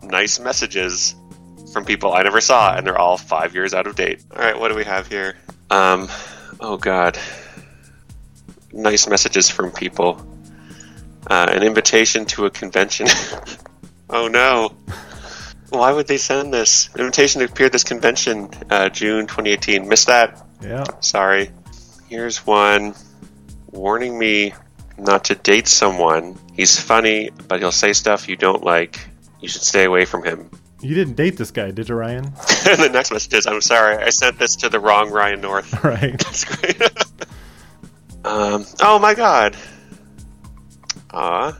nice 0.03 0.39
messages 0.39 1.15
from 1.73 1.85
people 1.85 2.13
I 2.13 2.23
never 2.23 2.41
saw, 2.41 2.75
and 2.75 2.85
they're 2.85 2.97
all 2.97 3.17
five 3.17 3.55
years 3.55 3.73
out 3.73 3.87
of 3.87 3.95
date." 3.95 4.21
All 4.31 4.41
right, 4.41 4.59
what 4.59 4.69
do 4.69 4.75
we 4.75 4.83
have 4.83 5.07
here? 5.07 5.35
Um, 5.69 6.07
oh 6.59 6.77
God, 6.77 7.17
nice 8.71 9.07
messages 9.07 9.49
from 9.49 9.71
people. 9.71 10.25
Uh, 11.29 11.47
an 11.49 11.63
invitation 11.63 12.25
to 12.25 12.45
a 12.45 12.49
convention. 12.49 13.07
oh 14.09 14.27
no. 14.27 14.73
Why 15.69 15.91
would 15.91 16.07
they 16.07 16.17
send 16.17 16.53
this? 16.53 16.89
Invitation 16.97 17.39
to 17.39 17.45
appear 17.45 17.65
at 17.65 17.71
this 17.71 17.83
convention, 17.83 18.49
uh, 18.69 18.89
June 18.89 19.27
2018. 19.27 19.87
Missed 19.87 20.07
that. 20.07 20.45
Yeah. 20.61 20.85
Sorry. 21.01 21.51
Here's 22.09 22.45
one 22.45 22.95
warning 23.71 24.17
me 24.17 24.53
not 24.97 25.25
to 25.25 25.35
date 25.35 25.67
someone. 25.67 26.37
He's 26.53 26.79
funny, 26.79 27.29
but 27.47 27.59
he'll 27.59 27.71
say 27.71 27.93
stuff 27.93 28.27
you 28.27 28.35
don't 28.35 28.63
like. 28.63 28.99
You 29.39 29.49
should 29.49 29.61
stay 29.61 29.83
away 29.83 30.05
from 30.05 30.23
him. 30.23 30.49
You 30.81 30.95
didn't 30.95 31.15
date 31.15 31.37
this 31.37 31.51
guy, 31.51 31.71
did 31.71 31.89
you, 31.89 31.95
Ryan? 31.95 32.23
the 32.63 32.89
next 32.91 33.11
message 33.11 33.33
is 33.33 33.47
I'm 33.47 33.61
sorry, 33.61 33.97
I 33.97 34.09
sent 34.09 34.39
this 34.39 34.55
to 34.57 34.69
the 34.69 34.79
wrong 34.79 35.11
Ryan 35.11 35.41
North. 35.41 35.73
All 35.73 35.91
right. 35.91 36.17
That's 36.19 36.43
great. 36.45 36.81
um, 38.23 38.65
oh 38.81 38.99
my 38.99 39.13
god. 39.13 39.57
Aw. 41.11 41.57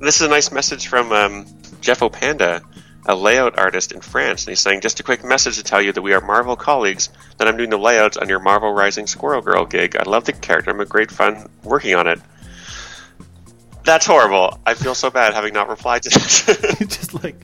This 0.00 0.16
is 0.16 0.22
a 0.22 0.28
nice 0.28 0.50
message 0.50 0.88
from 0.88 1.12
um, 1.12 1.46
Jeff 1.80 2.00
Opanda, 2.00 2.62
a 3.06 3.14
layout 3.14 3.58
artist 3.58 3.92
in 3.92 4.00
France. 4.00 4.44
And 4.44 4.50
he's 4.50 4.60
saying, 4.60 4.80
just 4.80 5.00
a 5.00 5.02
quick 5.02 5.24
message 5.24 5.56
to 5.56 5.62
tell 5.62 5.80
you 5.80 5.92
that 5.92 6.02
we 6.02 6.12
are 6.12 6.20
Marvel 6.20 6.56
colleagues, 6.56 7.08
that 7.38 7.48
I'm 7.48 7.56
doing 7.56 7.70
the 7.70 7.78
layouts 7.78 8.16
on 8.16 8.28
your 8.28 8.40
Marvel 8.40 8.72
Rising 8.72 9.06
Squirrel 9.06 9.42
Girl 9.42 9.64
gig. 9.64 9.96
I 9.96 10.02
love 10.02 10.24
the 10.24 10.32
character. 10.32 10.70
I'm 10.70 10.80
a 10.80 10.86
great 10.86 11.10
fun 11.10 11.48
working 11.64 11.94
on 11.94 12.06
it. 12.06 12.20
That's 13.84 14.06
horrible. 14.06 14.58
I 14.66 14.74
feel 14.74 14.94
so 14.94 15.10
bad 15.10 15.32
having 15.32 15.54
not 15.54 15.68
replied 15.68 16.02
to 16.02 16.10
this. 16.10 16.44
Just 16.80 17.22
like, 17.24 17.36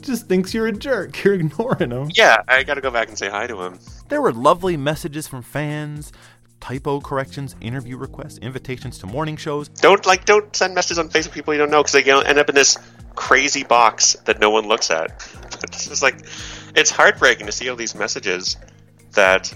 just 0.00 0.26
thinks 0.26 0.52
you're 0.52 0.66
a 0.66 0.72
jerk. 0.72 1.22
You're 1.22 1.34
ignoring 1.34 1.90
him. 1.92 2.10
yeah, 2.14 2.42
I 2.48 2.64
gotta 2.64 2.80
go 2.80 2.90
back 2.90 3.08
and 3.08 3.16
say 3.16 3.28
hi 3.28 3.46
to 3.46 3.62
him. 3.62 3.78
There 4.08 4.20
were 4.20 4.32
lovely 4.32 4.76
messages 4.76 5.28
from 5.28 5.42
fans, 5.42 6.12
typo 6.60 7.00
corrections, 7.00 7.56
interview 7.60 7.96
requests, 7.96 8.38
invitations 8.38 8.98
to 8.98 9.06
morning 9.06 9.36
shows. 9.36 9.68
Don't 9.68 10.04
like 10.06 10.24
don't 10.24 10.54
send 10.54 10.74
messages 10.74 10.98
on 10.98 11.08
Facebook 11.08 11.32
people 11.32 11.54
you 11.54 11.58
don't 11.58 11.70
know 11.70 11.82
because 11.82 11.92
they 11.92 12.10
end 12.10 12.38
up 12.38 12.48
in 12.48 12.54
this 12.54 12.78
crazy 13.14 13.64
box 13.64 14.14
that 14.24 14.40
no 14.40 14.50
one 14.50 14.66
looks 14.68 14.90
at. 14.90 15.10
it's 15.64 15.88
just 15.88 16.02
like 16.02 16.24
it's 16.76 16.90
heartbreaking 16.90 17.46
to 17.46 17.52
see 17.52 17.68
all 17.68 17.76
these 17.76 17.94
messages 17.94 18.56
that 19.12 19.52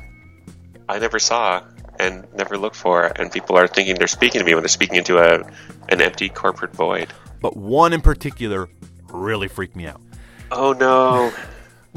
I 0.88 0.98
never 0.98 1.18
saw 1.18 1.62
and 1.98 2.26
never 2.34 2.58
looked 2.58 2.76
for, 2.76 3.04
and 3.04 3.30
people 3.30 3.56
are 3.56 3.68
thinking 3.68 3.94
they're 3.96 4.08
speaking 4.08 4.40
to 4.40 4.44
me 4.44 4.54
when 4.54 4.62
they're 4.62 4.68
speaking 4.68 4.96
into 4.96 5.18
a 5.18 5.44
an 5.88 6.00
empty 6.00 6.28
corporate 6.28 6.74
void. 6.74 7.12
But 7.40 7.56
one 7.56 7.92
in 7.92 8.00
particular 8.00 8.68
really 9.12 9.48
freaked 9.48 9.76
me 9.76 9.86
out. 9.86 10.00
Oh 10.50 10.72
no. 10.72 11.32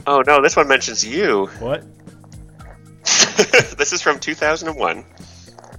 Oh 0.05 0.21
no, 0.27 0.43
this 0.43 0.55
one 0.55 0.67
mentions 0.67 1.03
you. 1.03 1.47
What? 1.57 1.83
this 3.77 3.93
is 3.93 4.01
from 4.01 4.19
2001. 4.19 5.05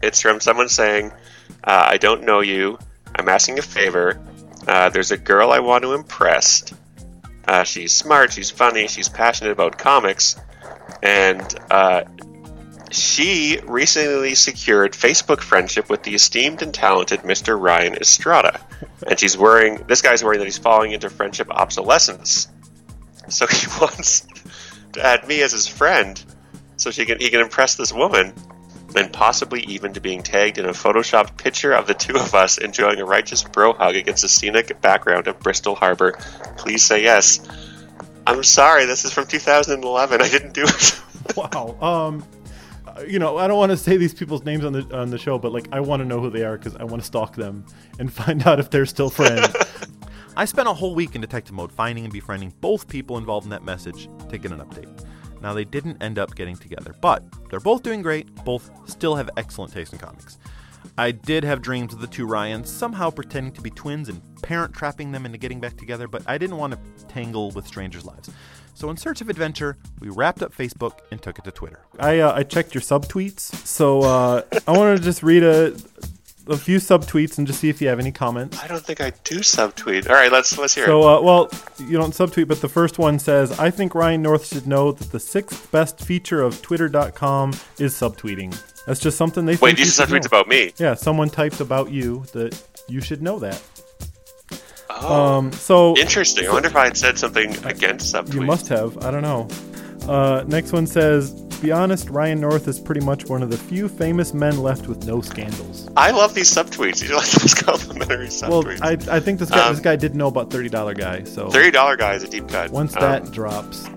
It's 0.03 0.23
from 0.23 0.41
someone 0.41 0.69
saying, 0.69 1.13
uh, 1.63 1.87
I 1.91 1.99
don't 1.99 2.23
know 2.23 2.41
you. 2.41 2.79
I'm 3.15 3.29
asking 3.29 3.59
a 3.59 3.63
favor. 3.63 4.21
Uh, 4.67 4.89
there's 4.89 5.11
a 5.11 5.19
girl 5.19 5.51
I 5.51 5.61
want 5.61 5.85
to 5.85 5.93
impress. 5.93 6.65
Uh, 7.47 7.65
she's 7.65 7.93
smart, 7.93 8.33
she's 8.33 8.51
funny, 8.51 8.89
she's 8.89 9.09
passionate 9.09 9.53
about 9.53 9.79
comics, 9.79 10.37
and 11.03 11.43
uh, 11.71 12.05
she 12.91 13.61
recently 13.65 14.35
secured 14.35 14.93
Facebook 14.93 15.41
friendship 15.41 15.91
with 15.91 16.03
the 16.03 16.15
esteemed 16.15 16.63
and 16.63 16.73
talented 16.73 17.21
Mr. 17.21 17.61
Ryan 17.61 17.95
Estrada. 17.95 18.61
And 19.07 19.19
she's 19.19 19.37
worrying, 19.37 19.85
this 19.87 20.03
guy's 20.03 20.25
worrying 20.25 20.41
that 20.41 20.47
he's 20.47 20.59
falling 20.59 20.93
into 20.93 21.11
friendship 21.11 21.51
obsolescence. 21.51 22.49
So 23.29 23.47
he 23.51 23.67
wants 23.81 24.27
to 24.93 25.05
add 25.05 25.27
me 25.29 25.43
as 25.43 25.53
his 25.53 25.67
friend 25.67 26.23
so 26.79 26.91
she 26.91 27.05
can 27.05 27.19
he 27.21 27.29
can 27.29 27.41
impress 27.41 27.77
this 27.77 27.93
woman 27.93 28.33
and 28.97 29.13
possibly 29.13 29.61
even 29.65 29.93
to 29.93 30.01
being 30.01 30.23
tagged 30.23 30.59
in 30.59 30.65
a 30.65 30.71
photoshopped 30.71 31.37
picture 31.37 31.73
of 31.73 31.87
the 31.87 31.95
two 31.95 32.17
of 32.17 32.35
us 32.35 32.59
enjoying 32.59 32.99
a 32.99 33.05
righteous 33.05 33.43
bro 33.43 33.75
hug 33.75 33.97
against 33.97 34.23
the 34.23 34.29
scenic 34.29 34.81
background 34.81 35.27
of 35.29 35.39
Bristol 35.41 35.75
Harbor. 35.75 36.13
Please 36.57 36.83
say 36.83 37.03
yes. 37.03 37.47
I'm 38.27 38.43
sorry, 38.43 38.87
this 38.87 39.05
is 39.05 39.13
from 39.13 39.27
2011. 39.27 40.21
I 40.21 40.29
didn't 40.29 40.55
do 40.55 40.65
it. 40.65 41.03
Wow. 41.37 41.77
Um, 41.83 42.25
you 43.07 43.19
know, 43.19 43.37
I 43.37 43.49
don't 43.49 43.59
want 43.59 43.71
to 43.71 43.77
say 43.77 43.97
these 43.97 44.15
people's 44.15 44.45
names 44.45 44.65
on 44.65 44.73
the 44.73 44.97
on 44.97 45.11
the 45.11 45.19
show, 45.19 45.39
but 45.39 45.53
like, 45.53 45.69
I 45.73 45.81
want 45.81 46.01
to 46.01 46.07
know 46.07 46.21
who 46.21 46.31
they 46.31 46.43
are 46.43 46.57
because 46.57 46.75
I 46.77 46.85
want 46.85 47.03
to 47.03 47.07
stalk 47.07 47.37
them 47.37 47.67
and 47.99 48.11
find 48.23 48.47
out 48.47 48.59
if 48.59 48.71
they're 48.71 48.87
still 48.87 49.11
friends. 49.11 49.55
I 50.37 50.47
spent 50.47 50.69
a 50.69 50.73
whole 50.73 50.95
week 50.95 51.15
in 51.15 51.21
detective 51.21 51.53
mode 51.53 51.71
finding 51.71 52.05
and 52.05 52.13
befriending 52.13 52.55
both 52.61 52.89
people 52.89 53.19
involved 53.19 53.45
in 53.45 53.51
that 53.51 53.65
message 53.65 54.09
to 54.31 54.39
get 54.39 54.53
an 54.53 54.61
update. 54.61 55.05
Now, 55.41 55.55
they 55.55 55.65
didn't 55.65 56.03
end 56.03 56.19
up 56.19 56.35
getting 56.35 56.57
together, 56.57 56.95
but 57.01 57.23
they're 57.51 57.61
both 57.61 57.83
doing 57.83 58.03
great. 58.03 58.35
Both 58.45 58.71
still 58.89 59.15
have 59.17 59.31
excellent 59.37 59.73
taste 59.73 59.93
in 59.93 59.99
comics. 59.99 60.39
I 60.97 61.13
did 61.13 61.45
have 61.45 61.63
dreams 61.63 61.93
of 61.93 62.01
the 62.01 62.07
two 62.07 62.27
Ryans 62.27 62.71
somehow 62.71 63.11
pretending 63.11 63.53
to 63.53 63.61
be 63.61 63.71
twins 63.71 64.09
and 64.09 64.21
parent 64.43 64.75
trapping 64.75 65.13
them 65.13 65.27
into 65.27 65.39
getting 65.39 65.61
back 65.61 65.77
together, 65.77 66.09
but 66.09 66.23
I 66.27 66.39
didn't 66.39 66.57
want 66.57 66.73
to 66.75 67.07
tangle 67.07 67.51
with 67.53 67.67
strangers' 67.67 68.05
lives. 68.05 68.31
So, 68.75 68.91
in 68.91 68.97
search 68.97 69.21
of 69.21 69.29
adventure, 69.29 69.77
we 70.01 70.09
wrapped 70.09 70.43
up 70.43 70.55
Facebook 70.55 71.01
and 71.11 71.21
took 71.21 71.39
it 71.39 71.45
to 71.45 71.51
Twitter. 71.51 71.81
I 71.99 72.21
uh, 72.21 72.33
I 72.33 72.45
checked 72.45 72.75
your 72.75 72.83
subtweets, 72.83 73.41
so 73.67 74.03
uh, 74.03 74.43
I 74.69 74.79
wanted 74.79 74.99
to 74.99 75.03
just 75.03 75.25
read 75.25 75.43
a 75.43 75.77
a 76.49 76.57
few 76.57 76.79
subtweets 76.79 77.39
and 77.39 77.47
just 77.47 77.61
see 77.61 77.69
if 77.69 77.81
you 77.81 77.89
have 77.89 77.99
any 78.01 78.11
comments. 78.13 78.59
I 78.63 78.67
don't 78.67 78.85
think 78.85 79.01
I 79.01 79.11
do 79.25 79.41
subtweet. 79.41 80.09
All 80.09 80.15
right, 80.17 80.33
let's 80.33 80.57
let's 80.59 80.75
hear 80.75 80.87
So, 80.87 81.01
it. 81.01 81.19
uh, 81.19 81.23
well, 81.23 81.51
you 81.79 81.99
don't 81.99 82.13
subtweet, 82.15 82.49
but 82.49 82.61
the 82.61 82.69
first 82.69 82.99
one 82.99 83.19
says, 83.19 83.59
I 83.59 83.71
think 83.71 83.95
Ryan 83.95 84.23
North 84.23 84.47
should 84.47 84.67
know 84.67 84.93
that 84.93 85.13
the 85.13 85.21
sixth 85.21 85.71
best 85.71 86.01
feature 86.01 86.43
of 86.43 86.61
Twitter.com 86.63 87.53
is 87.79 87.95
subtweeting. 87.95 88.59
That's 88.87 89.01
just 89.01 89.19
something 89.19 89.45
they 89.45 89.53
Wait, 89.53 89.61
think 89.61 89.79
these 89.79 89.99
you 89.99 90.05
are 90.05 90.07
should 90.07 90.15
subtweets 90.23 90.27
about 90.27 90.49
me. 90.49 90.73
Yeah, 90.79 90.95
someone 90.95 91.29
typed 91.29 91.61
about 91.61 91.91
you 91.91 92.25
that 92.33 92.59
you 92.89 93.01
should 93.01 93.21
know 93.23 93.39
that. 93.41 93.63
Oh, 94.91 95.15
Um, 95.39 95.53
so 95.53 95.97
interesting. 95.97 96.49
I 96.49 96.53
wonder 96.53 96.69
if 96.69 96.77
I 96.77 96.85
had 96.85 96.97
said 96.97 97.19
something 97.19 97.51
against 97.67 98.15
subtweets. 98.15 98.35
you 98.35 98.41
must 98.41 98.69
have. 98.69 98.97
I 99.05 99.11
don't 99.11 99.23
know. 99.23 99.47
Uh, 100.11 100.45
next 100.47 100.73
one 100.73 100.87
says, 100.87 101.35
to 101.59 101.63
be 101.65 101.73
honest, 101.73 102.09
Ryan 102.11 102.41
North 102.41 102.69
is 102.69 102.79
pretty 102.79 103.01
much 103.01 103.27
one 103.27 103.43
of 103.43 103.51
the 103.51 103.57
few 103.59 103.89
famous 103.89 104.33
men 104.33 104.63
left 104.63 104.87
with 104.87 105.05
no 105.07 105.21
scandals. 105.21 105.89
I 105.97 106.13
love 106.13 106.33
these 106.35 106.49
subtweets. 106.55 107.01
These 107.01 107.11
are 107.11 107.17
like 107.17 107.31
those 107.31 107.55
complimentary 107.55 108.29
Well, 108.43 108.63
subtweets. 108.63 109.09
I, 109.11 109.17
I 109.17 109.21
think 109.21 109.41
this 109.41 109.51
guy 109.51 109.67
Um, 109.67 109.73
this 109.75 109.83
guy 109.83 109.97
did 109.97 110.15
know 110.15 110.29
about 110.29 110.51
thirty 110.51 110.69
dollar 110.69 110.95
guy. 110.95 111.25
So 111.25 111.51
Thirty 111.51 111.73
dollar 111.73 111.97
guy 111.97 112.15
is 112.15 112.23
a 112.23 112.29
deep 112.29 112.49
cut. 112.49 112.71
once 112.71 112.95
Um, 112.95 113.03
that 113.03 113.33
drops, 113.33 113.89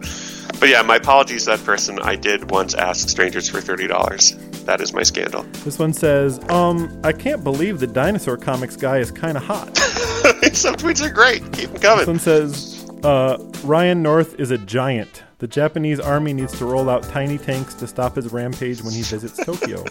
But 0.60 0.70
yeah, 0.70 0.82
my 0.82 0.96
apologies 0.96 1.44
to 1.46 1.52
that 1.52 1.64
person. 1.64 2.00
I 2.00 2.16
did 2.16 2.50
once 2.50 2.74
ask 2.74 3.08
strangers 3.10 3.48
for 3.48 3.62
thirty 3.62 3.86
dollars. 3.88 4.36
That 4.66 4.82
is 4.82 4.92
my 4.94 5.04
scandal. 5.04 5.44
this 5.64 5.78
one 5.80 5.94
says, 5.94 6.40
um, 6.50 7.00
I 7.04 7.12
can't 7.14 7.44
believe 7.44 7.80
the 7.80 7.88
dinosaur 7.88 8.38
comics 8.38 8.76
guy 8.76 8.98
is 9.00 9.12
kind 9.12 9.38
of 9.38 9.44
hot. 9.44 9.76
Some 10.54 10.76
tweets 10.76 11.04
are 11.04 11.10
great. 11.12 11.42
Keep 11.54 11.72
them 11.74 11.82
coming. 11.82 11.98
This 12.00 12.08
one 12.08 12.20
says, 12.20 12.88
uh, 13.04 13.38
Ryan 13.64 14.02
North 14.04 14.40
is 14.40 14.52
a 14.52 14.58
giant. 14.60 15.24
The 15.42 15.48
Japanese 15.48 16.00
army 16.00 16.34
needs 16.34 16.56
to 16.60 16.66
roll 16.66 16.88
out 16.88 17.02
tiny 17.02 17.40
tanks 17.40 17.74
to 17.74 17.88
stop 17.88 18.16
his 18.16 18.32
rampage 18.32 18.84
when 18.84 18.94
he 18.94 19.02
visits 19.02 19.44
Tokyo. 19.44 19.84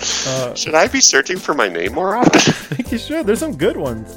Should 0.54 0.74
I 0.74 0.88
be 0.88 1.00
searching 1.00 1.36
for 1.36 1.52
my 1.52 1.68
name 1.68 1.92
more 1.92 2.16
often? 2.16 2.32
I 2.40 2.74
think 2.74 2.90
you 2.90 2.96
should. 2.96 3.26
There's 3.26 3.40
some 3.40 3.54
good 3.54 3.76
ones. 3.76 4.16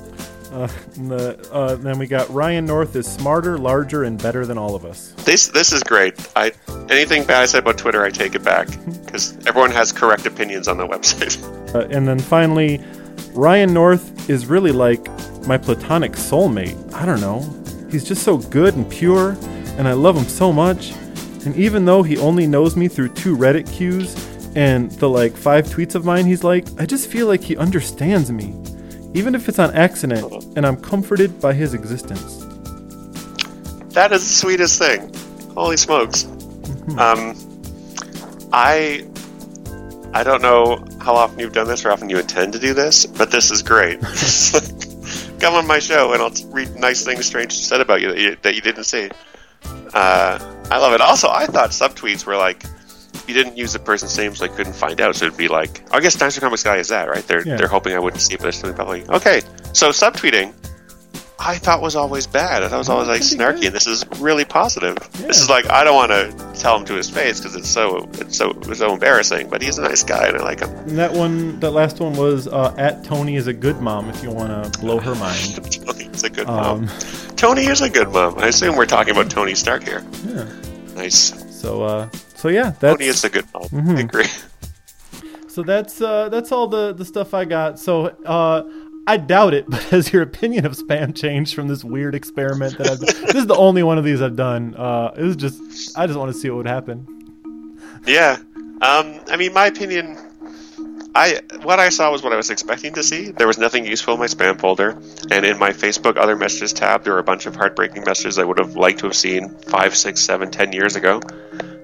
Uh, 0.50 0.68
the, 1.10 1.50
uh, 1.52 1.76
then 1.76 2.00
we 2.00 2.08
got 2.08 2.30
Ryan 2.30 2.66
North 2.66 2.96
is 2.96 3.06
smarter, 3.06 3.58
larger, 3.58 4.06
and 4.06 4.22
better 4.22 4.46
than 4.46 4.58
all 4.58 4.76
of 4.76 4.86
us. 4.86 5.12
this 5.26 5.50
this 5.50 5.74
is 5.74 5.84
great. 5.84 6.16
I 6.38 6.54
anything 6.90 7.26
bad 7.26 7.42
I 7.42 7.46
said 7.46 7.64
about 7.64 7.78
Twitter, 7.78 8.06
I 8.06 8.10
take 8.10 8.34
it 8.34 8.46
back 8.46 8.70
because 9.06 9.38
everyone 9.46 9.72
has 9.72 9.92
correct 9.92 10.26
opinions 10.26 10.70
on 10.70 10.78
the 10.78 10.88
website. 10.88 11.38
Uh, 11.76 11.86
and 11.90 12.08
then 12.08 12.20
finally, 12.20 12.82
Ryan 13.34 13.74
North 13.74 14.30
is 14.30 14.46
really 14.46 14.72
like 14.72 15.06
my 15.46 15.58
platonic 15.58 16.14
soulmate. 16.14 16.94
I 16.94 17.06
don't 17.06 17.20
know. 17.20 17.42
He's 17.92 18.06
just 18.06 18.24
so 18.24 18.38
good 18.38 18.76
and 18.76 18.90
pure, 18.90 19.36
and 19.78 19.88
I 19.88 19.94
love 19.94 20.16
him 20.16 20.26
so 20.26 20.52
much. 20.52 20.94
And 21.46 21.56
even 21.56 21.86
though 21.86 22.04
he 22.04 22.18
only 22.18 22.48
knows 22.48 22.76
me 22.76 22.88
through 22.88 23.10
two 23.10 23.38
Reddit 23.38 23.72
queues 23.72 24.16
and 24.56 24.92
the 24.92 25.08
like 25.08 25.34
five 25.34 25.66
tweets 25.66 25.96
of 25.96 26.04
mine 26.04 26.26
he's 26.26 26.44
like, 26.44 26.66
I 26.80 26.86
just 26.86 27.10
feel 27.10 27.28
like 27.28 27.42
he 27.42 27.56
understands 27.56 28.32
me. 28.32 28.56
Even 29.14 29.36
if 29.36 29.48
it's 29.48 29.60
on 29.60 29.74
accident, 29.74 30.32
and 30.58 30.66
I'm 30.66 30.78
comforted 30.78 31.40
by 31.40 31.54
his 31.54 31.74
existence. 31.74 32.46
that 33.94 34.12
is 34.12 34.28
the 34.28 34.34
sweetest 34.34 34.78
thing. 34.80 35.12
Holy 35.54 35.78
smokes. 35.78 36.26
Um, 36.98 37.36
I 38.52 39.08
I 40.14 40.24
don't 40.24 40.42
know 40.42 40.84
how 41.00 41.16
often 41.16 41.40
you've 41.40 41.54
done 41.54 41.68
this 41.68 41.86
or 41.86 41.90
how 41.90 41.94
often 41.94 42.10
you 42.10 42.18
intend 42.18 42.54
to 42.54 42.60
do 42.60 42.74
this, 42.74 43.06
but 43.06 43.32
this 43.32 43.52
is 43.52 43.62
great. 43.62 44.00
Come 45.40 45.54
on 45.54 45.68
my 45.68 45.80
show 45.80 46.14
and 46.14 46.22
I'll 46.22 46.34
read 46.52 46.76
nice 46.76 47.06
things 47.06 47.26
strange 47.26 47.54
said 47.54 47.82
about 47.82 48.02
you 48.02 48.10
that 48.10 48.20
you, 48.20 48.38
that 48.42 48.56
you 48.56 48.62
didn't 48.62 48.84
see. 48.84 49.10
Uh, 49.98 50.54
I 50.70 50.78
love 50.80 50.94
it. 50.94 51.02
Also, 51.02 51.28
I 51.30 51.46
thought 51.48 51.72
subtweets 51.72 52.26
were 52.26 52.36
like 52.38 52.64
you 53.28 53.34
didn't 53.34 53.58
use 53.58 53.74
the 53.74 53.80
person's 53.80 54.18
name, 54.18 54.36
so 54.36 54.46
I 54.46 54.48
couldn't 54.48 54.74
find 54.74 55.02
out. 55.02 55.16
So 55.16 55.26
it'd 55.26 55.38
be 55.38 55.48
like, 55.48 55.84
I 55.94 56.00
guess 56.00 56.16
Dinosaur 56.16 56.42
Comics 56.42 56.64
guy 56.64 56.78
is 56.78 56.88
that, 56.90 57.10
right? 57.10 57.26
They're 57.28 57.46
Yeah. 57.46 57.58
they're 57.58 57.68
hoping 57.68 57.94
I 57.94 58.00
wouldn't 58.00 58.22
see 58.22 58.34
it, 58.36 58.38
but 58.38 58.44
they're 58.44 58.52
still 58.52 58.74
probably 58.74 59.06
okay. 59.10 59.42
So 59.74 59.90
subtweeting, 59.90 60.54
I 61.40 61.56
thought 61.58 61.82
was 61.82 61.96
always 61.96 62.26
bad. 62.28 62.64
I 62.64 62.68
thought 62.68 62.76
it 62.76 62.80
was 62.80 62.90
always 62.90 63.08
like 63.08 63.22
snarky, 63.22 63.66
and 63.66 63.76
this 63.76 63.86
is 63.88 64.06
really 64.20 64.46
positive. 64.46 64.98
This 65.14 65.42
is 65.42 65.50
like 65.50 65.70
I 65.70 65.84
don't 65.84 65.96
want 65.96 66.12
to 66.12 66.60
tell 66.62 66.78
him 66.78 66.86
to 66.86 66.94
his 66.96 67.10
face 67.10 67.40
because 67.40 67.56
it's 67.56 67.70
so 67.70 68.10
it's 68.14 68.38
so 68.38 68.52
it's 68.52 68.80
so 68.80 68.94
embarrassing. 68.94 69.50
But 69.50 69.62
he's 69.62 69.78
a 69.78 69.82
nice 69.84 70.04
guy, 70.04 70.28
and 70.28 70.38
I 70.38 70.44
like 70.44 70.60
him. 70.62 70.70
And 70.70 70.98
that 70.98 71.12
one, 71.14 71.60
that 71.60 71.72
last 71.72 72.00
one 72.00 72.14
was 72.14 72.48
uh, 72.48 72.74
at 72.78 73.04
Tony 73.04 73.36
is 73.36 73.48
a 73.48 73.54
good 73.54 73.82
mom 73.82 74.10
if 74.10 74.22
you 74.24 74.32
want 74.32 74.50
to 74.74 74.80
blow 74.80 75.00
her 75.00 75.16
mind. 75.16 75.56
Tony's 75.86 76.24
a 76.24 76.30
good 76.30 76.48
mom. 76.48 76.90
Tony 77.38 77.68
is 77.68 77.82
a 77.82 77.90
good 77.90 78.10
mom. 78.12 78.38
I 78.40 78.48
assume 78.48 78.76
we're 78.76 78.88
talking 78.88 79.12
about 79.12 79.30
Tony 79.30 79.54
Stark 79.54 79.84
here. 79.84 80.04
yeah. 80.26 80.50
Nice. 80.96 81.34
So, 81.62 81.84
uh, 81.84 82.10
so 82.36 82.50
yeah, 82.50 82.72
that's 82.80 82.98
Tony 82.98 83.06
is 83.06 83.24
a 83.24 83.30
good 83.30 83.46
mom. 83.54 83.64
Mm-hmm. 83.64 83.98
I 83.98 84.00
agree. 84.02 84.26
So 85.50 85.64
that's 85.64 86.00
uh, 86.02 86.30
that's 86.30 86.52
all 86.52 86.68
the 86.68 86.94
the 86.94 87.04
stuff 87.04 87.34
I 87.34 87.44
got. 87.44 87.80
So 87.80 88.10
uh, 88.26 88.62
I 89.08 89.18
doubt 89.18 89.56
it, 89.56 89.66
but 89.70 89.82
has 89.86 90.14
your 90.14 90.22
opinion 90.22 90.68
of 90.68 90.74
spam 90.74 91.16
changed 91.16 91.56
from 91.56 91.68
this 91.68 91.84
weird 91.84 92.14
experiment 92.14 92.78
that 92.78 92.92
I've? 92.92 93.00
this 93.00 93.34
is 93.34 93.48
the 93.48 93.56
only 93.56 93.82
one 93.82 93.98
of 93.98 94.04
these 94.04 94.22
I've 94.22 94.36
done. 94.36 94.76
Uh, 94.76 95.16
it 95.18 95.24
was 95.24 95.36
just 95.36 95.98
I 95.98 96.06
just 96.06 96.20
want 96.20 96.32
to 96.32 96.40
see 96.40 96.48
what 96.52 96.58
would 96.58 96.68
happen. 96.68 97.08
Yeah. 98.06 98.38
Um, 98.84 99.20
I 99.30 99.36
mean, 99.36 99.52
my 99.52 99.66
opinion. 99.66 100.16
I 101.18 101.42
what 101.64 101.80
I 101.80 101.90
saw 101.90 102.12
was 102.12 102.22
what 102.22 102.32
I 102.32 102.36
was 102.36 102.52
expecting 102.52 102.94
to 102.94 103.02
see. 103.02 103.32
There 103.32 103.48
was 103.48 103.58
nothing 103.58 103.88
useful 103.88 104.14
in 104.14 104.20
my 104.20 104.28
spam 104.28 104.60
folder, 104.60 104.92
and 105.32 105.46
in 105.46 105.58
my 105.58 105.72
Facebook 105.72 106.16
other 106.16 106.36
messages 106.36 106.74
tab, 106.74 107.04
there 107.04 107.14
were 107.14 107.20
a 107.20 107.24
bunch 107.24 107.48
of 107.48 107.56
heartbreaking 107.56 108.04
messages 108.04 108.38
I 108.38 108.44
would 108.44 108.60
have 108.60 108.76
liked 108.76 109.00
to 109.00 109.08
have 109.08 109.16
seen 109.16 109.50
five, 109.58 109.96
six, 109.96 110.22
seven, 110.22 110.52
ten 110.52 110.74
years 110.74 110.96
ago. 110.96 111.20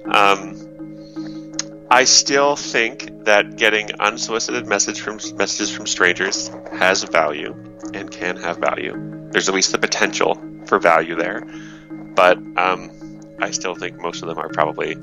Um, 0.06 1.56
I 1.90 2.04
still 2.04 2.56
think 2.56 3.26
that 3.26 3.56
getting 3.58 3.92
unsolicited 4.00 4.68
message 4.68 5.02
from 5.02 5.16
messages 5.36 5.72
from 5.72 5.88
strangers 5.88 6.50
has 6.72 7.02
value 7.04 7.56
and 7.92 8.12
can 8.12 8.38
have 8.38 8.58
value. 8.58 8.94
There's 9.32 9.50
at 9.50 9.56
least 9.56 9.72
the 9.72 9.80
potential 9.80 10.40
for 10.68 10.78
value 10.78 11.16
there, 11.16 11.44
but 11.90 12.38
um, 12.56 12.92
I 13.40 13.50
still 13.50 13.74
think 13.74 13.98
most 13.98 14.22
of 14.22 14.28
them 14.28 14.38
are 14.38 14.50
probably 14.50 14.94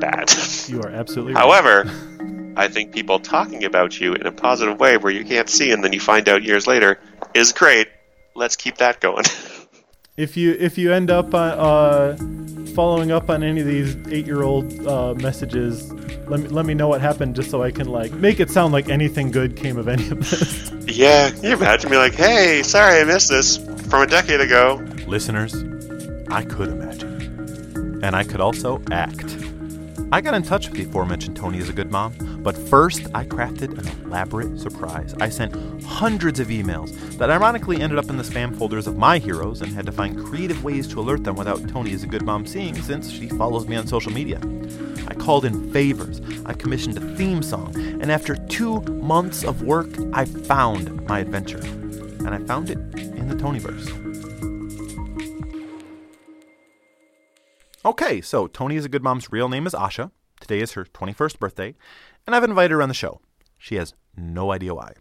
bad. 0.00 0.28
You 0.66 0.80
are 0.82 0.90
absolutely 0.90 1.34
right. 1.34 1.86
However, 2.60 2.70
I 2.70 2.74
think 2.74 2.92
people 2.92 3.18
talking 3.18 3.64
about 3.64 3.98
you 3.98 4.14
in 4.14 4.26
a 4.26 4.32
positive 4.32 4.78
way 4.78 4.98
where 4.98 5.12
you 5.12 5.24
can't 5.24 5.48
see 5.48 5.72
and 5.72 5.82
then 5.82 5.92
you 5.92 6.00
find 6.00 6.28
out 6.28 6.42
years 6.42 6.66
later 6.66 6.98
is 7.34 7.52
great. 7.52 7.88
Let's 8.34 8.56
keep 8.56 8.76
that 8.76 9.00
going. 9.00 9.24
If 10.16 10.36
you 10.36 10.54
if 10.58 10.76
you 10.76 10.92
end 10.92 11.10
up 11.10 11.32
on, 11.34 11.52
uh, 11.52 12.16
following 12.74 13.10
up 13.10 13.30
on 13.30 13.42
any 13.42 13.62
of 13.62 13.66
these 13.66 13.96
eight 14.12 14.26
year 14.26 14.42
old 14.42 14.86
uh, 14.86 15.14
messages, 15.14 15.90
let 16.28 16.40
me 16.40 16.48
let 16.48 16.66
me 16.66 16.74
know 16.74 16.88
what 16.88 17.00
happened 17.00 17.36
just 17.36 17.48
so 17.50 17.62
I 17.62 17.70
can 17.70 17.88
like 17.88 18.12
make 18.12 18.38
it 18.38 18.50
sound 18.50 18.74
like 18.74 18.90
anything 18.90 19.30
good 19.30 19.56
came 19.56 19.78
of 19.78 19.88
any 19.88 20.10
of 20.10 20.18
this. 20.18 20.70
yeah, 20.94 21.30
you 21.42 21.54
imagine 21.54 21.90
me 21.90 21.96
like, 21.96 22.12
hey, 22.12 22.62
sorry 22.62 23.00
I 23.00 23.04
missed 23.04 23.30
this 23.30 23.56
from 23.88 24.02
a 24.02 24.06
decade 24.06 24.42
ago. 24.42 24.84
Listeners, 25.06 25.54
I 26.28 26.44
could 26.44 26.68
imagine. 26.68 28.00
And 28.04 28.14
I 28.14 28.24
could 28.24 28.42
also 28.42 28.82
act. 28.90 29.38
I 30.12 30.20
got 30.20 30.34
in 30.34 30.42
touch 30.42 30.68
with 30.68 30.76
the 30.76 30.84
aforementioned 30.84 31.36
Tony 31.36 31.58
is 31.58 31.68
a 31.68 31.72
good 31.72 31.92
mom, 31.92 32.12
but 32.42 32.56
first 32.56 33.06
I 33.14 33.24
crafted 33.24 33.78
an 33.78 34.04
elaborate 34.04 34.58
surprise. 34.58 35.14
I 35.20 35.28
sent 35.28 35.54
hundreds 35.82 36.40
of 36.40 36.48
emails 36.48 36.90
that 37.18 37.30
ironically 37.30 37.80
ended 37.80 37.98
up 37.98 38.08
in 38.08 38.16
the 38.16 38.22
spam 38.22 38.56
folders 38.56 38.86
of 38.86 38.96
my 38.96 39.18
heroes 39.18 39.62
and 39.62 39.72
had 39.72 39.86
to 39.86 39.92
find 39.92 40.24
creative 40.24 40.64
ways 40.64 40.88
to 40.88 41.00
alert 41.00 41.24
them 41.24 41.36
without 41.36 41.68
Tony 41.68 41.92
is 41.92 42.02
a 42.02 42.06
good 42.06 42.22
mom 42.22 42.46
seeing 42.46 42.74
since 42.82 43.10
she 43.10 43.28
follows 43.28 43.66
me 43.68 43.76
on 43.76 43.86
social 43.86 44.12
media. 44.12 44.40
I 45.06 45.14
called 45.14 45.44
in 45.44 45.72
favors, 45.72 46.20
I 46.46 46.52
commissioned 46.52 46.96
a 46.96 47.16
theme 47.16 47.42
song, 47.42 47.74
and 47.76 48.10
after 48.10 48.36
two 48.36 48.80
months 48.82 49.44
of 49.44 49.62
work, 49.62 49.88
I 50.12 50.24
found 50.24 51.06
my 51.06 51.20
adventure. 51.20 51.60
And 51.60 52.30
I 52.30 52.38
found 52.38 52.70
it 52.70 52.78
in 52.98 53.28
the 53.28 53.34
Tonyverse. 53.34 54.10
Okay, 57.82 58.20
so 58.20 58.46
Tony 58.46 58.76
is 58.76 58.84
a 58.84 58.90
good 58.90 59.02
mom's 59.02 59.32
real 59.32 59.48
name 59.48 59.66
is 59.66 59.72
Asha. 59.72 60.10
Today 60.38 60.60
is 60.60 60.72
her 60.72 60.84
21st 60.84 61.38
birthday, 61.38 61.74
and 62.26 62.36
I've 62.36 62.44
invited 62.44 62.72
her 62.72 62.82
on 62.82 62.88
the 62.88 62.94
show. 62.94 63.20
She 63.58 63.76
has 63.76 63.94
no 64.16 64.52
idea 64.52 64.74
why. 64.74 64.94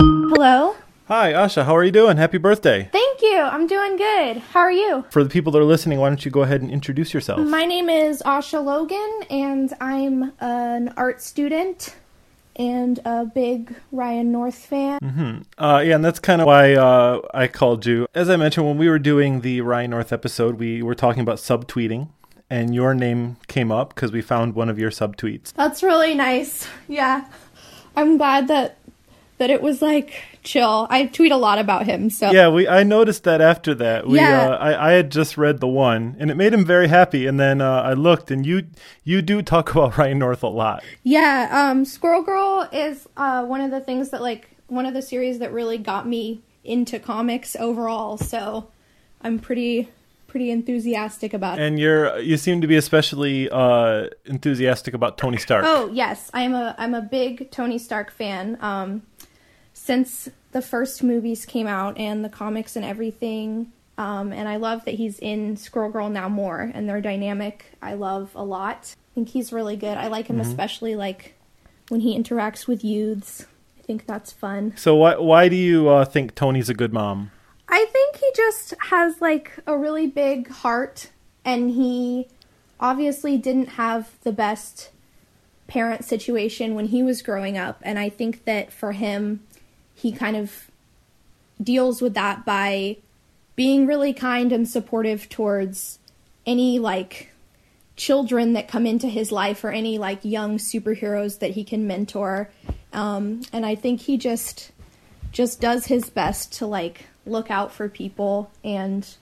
Hello. 0.00 0.76
Hi, 1.08 1.32
Asha. 1.32 1.64
How 1.64 1.76
are 1.76 1.84
you 1.84 1.92
doing? 1.92 2.16
Happy 2.16 2.38
birthday. 2.38 2.88
Thank 2.92 3.22
you. 3.22 3.38
I'm 3.38 3.66
doing 3.66 3.96
good. 3.96 4.38
How 4.38 4.60
are 4.60 4.72
you? 4.72 5.04
For 5.10 5.22
the 5.22 5.30
people 5.30 5.52
that 5.52 5.58
are 5.58 5.64
listening, 5.64 5.98
why 5.98 6.08
don't 6.08 6.24
you 6.24 6.30
go 6.30 6.42
ahead 6.42 6.62
and 6.62 6.70
introduce 6.70 7.12
yourself? 7.12 7.40
My 7.40 7.64
name 7.64 7.88
is 7.88 8.22
Asha 8.24 8.64
Logan, 8.64 9.20
and 9.28 9.72
I'm 9.80 10.32
an 10.40 10.94
art 10.96 11.20
student 11.20 11.96
and 12.56 13.00
a 13.04 13.24
big 13.24 13.74
Ryan 13.90 14.32
North 14.32 14.54
fan. 14.54 15.00
Mm-hmm. 15.02 15.62
Uh, 15.62 15.80
yeah, 15.80 15.94
and 15.94 16.04
that's 16.04 16.18
kind 16.18 16.40
of 16.40 16.46
why 16.46 16.74
uh, 16.74 17.20
I 17.34 17.46
called 17.46 17.86
you. 17.86 18.06
As 18.14 18.28
I 18.28 18.36
mentioned, 18.36 18.66
when 18.66 18.78
we 18.78 18.88
were 18.88 18.98
doing 18.98 19.40
the 19.40 19.60
Ryan 19.62 19.90
North 19.90 20.12
episode, 20.12 20.58
we 20.58 20.82
were 20.82 20.94
talking 20.94 21.22
about 21.22 21.38
subtweeting, 21.38 22.08
and 22.52 22.74
your 22.74 22.92
name 22.94 23.38
came 23.48 23.72
up 23.72 23.94
because 23.94 24.12
we 24.12 24.20
found 24.20 24.54
one 24.54 24.68
of 24.68 24.78
your 24.78 24.90
subtweets. 24.90 25.54
That's 25.54 25.82
really 25.82 26.14
nice. 26.14 26.68
Yeah. 26.86 27.24
I'm 27.96 28.18
glad 28.18 28.48
that 28.48 28.76
that 29.38 29.48
it 29.50 29.62
was 29.62 29.80
like 29.80 30.22
chill. 30.44 30.86
I 30.90 31.06
tweet 31.06 31.32
a 31.32 31.36
lot 31.36 31.58
about 31.58 31.86
him, 31.86 32.10
so 32.10 32.30
Yeah, 32.30 32.48
we 32.48 32.68
I 32.68 32.82
noticed 32.82 33.24
that 33.24 33.40
after 33.40 33.74
that. 33.76 34.06
We 34.06 34.18
Yeah. 34.18 34.50
uh, 34.50 34.56
I, 34.58 34.88
I 34.88 34.92
had 34.92 35.10
just 35.10 35.38
read 35.38 35.60
the 35.60 35.66
one, 35.66 36.14
and 36.18 36.30
it 36.30 36.36
made 36.36 36.52
him 36.52 36.64
very 36.64 36.88
happy. 36.88 37.26
And 37.26 37.40
then 37.40 37.60
uh, 37.62 37.80
I 37.82 37.94
looked, 37.94 38.30
and 38.30 38.44
you 38.44 38.64
you 39.02 39.22
do 39.22 39.40
talk 39.42 39.70
about 39.74 39.96
Ryan 39.96 40.18
North 40.18 40.42
a 40.42 40.48
lot. 40.48 40.84
Yeah, 41.02 41.48
um, 41.50 41.84
Squirrel 41.86 42.22
Girl 42.22 42.68
is 42.70 43.08
uh, 43.16 43.44
one 43.44 43.62
of 43.62 43.70
the 43.70 43.80
things 43.80 44.10
that 44.10 44.20
like 44.20 44.50
one 44.68 44.84
of 44.86 44.92
the 44.94 45.02
series 45.02 45.38
that 45.38 45.52
really 45.52 45.78
got 45.78 46.06
me 46.06 46.42
into 46.64 46.98
comics 46.98 47.56
overall. 47.56 48.18
So 48.18 48.68
I'm 49.22 49.38
pretty 49.38 49.88
pretty 50.32 50.50
enthusiastic 50.50 51.34
about 51.34 51.58
it. 51.58 51.62
And 51.62 51.78
you're 51.78 52.18
you 52.18 52.38
seem 52.38 52.62
to 52.62 52.66
be 52.66 52.76
especially 52.76 53.50
uh, 53.50 54.08
enthusiastic 54.24 54.94
about 54.94 55.18
Tony 55.18 55.36
Stark. 55.36 55.64
Oh 55.66 55.90
yes, 55.92 56.30
I'm 56.32 56.54
a 56.54 56.74
I'm 56.78 56.94
a 56.94 57.02
big 57.02 57.50
Tony 57.50 57.78
Stark 57.78 58.10
fan. 58.10 58.56
Um, 58.60 59.02
since 59.74 60.30
the 60.52 60.62
first 60.62 61.02
movies 61.02 61.44
came 61.44 61.66
out 61.66 61.98
and 61.98 62.24
the 62.24 62.30
comics 62.30 62.76
and 62.76 62.84
everything, 62.84 63.72
um, 63.98 64.32
and 64.32 64.48
I 64.48 64.56
love 64.56 64.86
that 64.86 64.94
he's 64.94 65.18
in 65.18 65.56
Squirrel 65.58 65.90
Girl 65.90 66.08
now 66.08 66.30
more, 66.30 66.72
and 66.74 66.88
their 66.88 67.02
dynamic 67.02 67.66
I 67.82 67.92
love 67.94 68.30
a 68.34 68.42
lot. 68.42 68.96
I 68.96 69.14
think 69.14 69.28
he's 69.28 69.52
really 69.52 69.76
good. 69.76 69.98
I 69.98 70.06
like 70.08 70.28
him 70.28 70.40
especially 70.40 70.96
like 70.96 71.34
when 71.90 72.00
he 72.00 72.18
interacts 72.18 72.66
with 72.66 72.82
youths. 72.82 73.46
I 73.78 73.82
think 73.82 74.06
that's 74.06 74.32
fun. 74.32 74.72
So 74.76 74.96
why 74.96 75.16
why 75.16 75.50
do 75.50 75.56
you 75.56 75.90
uh, 75.90 76.06
think 76.06 76.34
Tony's 76.34 76.70
a 76.70 76.74
good 76.74 76.94
mom? 76.94 77.32
I 77.68 77.86
think 77.86 78.16
he 78.16 78.30
just 78.36 78.74
has 78.90 79.20
like 79.20 79.58
a 79.66 79.76
really 79.76 80.06
big 80.06 80.48
heart 80.48 81.10
and 81.44 81.70
he 81.70 82.28
obviously 82.78 83.38
didn't 83.38 83.70
have 83.70 84.10
the 84.22 84.32
best 84.32 84.90
parent 85.68 86.04
situation 86.04 86.74
when 86.74 86.86
he 86.86 87.02
was 87.02 87.22
growing 87.22 87.56
up 87.56 87.80
and 87.82 87.98
I 87.98 88.08
think 88.08 88.44
that 88.44 88.72
for 88.72 88.92
him 88.92 89.40
he 89.94 90.12
kind 90.12 90.36
of 90.36 90.70
deals 91.62 92.02
with 92.02 92.14
that 92.14 92.44
by 92.44 92.96
being 93.56 93.86
really 93.86 94.12
kind 94.12 94.52
and 94.52 94.68
supportive 94.68 95.28
towards 95.28 95.98
any 96.46 96.78
like 96.78 97.30
children 97.96 98.54
that 98.54 98.68
come 98.68 98.86
into 98.86 99.06
his 99.06 99.30
life 99.30 99.62
or 99.64 99.70
any 99.70 99.98
like 99.98 100.24
young 100.24 100.58
superheroes 100.58 101.38
that 101.38 101.52
he 101.52 101.62
can 101.64 101.86
mentor. 101.86 102.50
Um, 102.92 103.42
and 103.52 103.64
I 103.64 103.74
think 103.74 104.00
he 104.00 104.16
just 104.16 104.72
just 105.30 105.60
does 105.60 105.86
his 105.86 106.10
best 106.10 106.52
to 106.54 106.66
like 106.66 107.06
look 107.26 107.50
out 107.50 107.72
for 107.72 107.88
people 107.88 108.50
and 108.64 109.16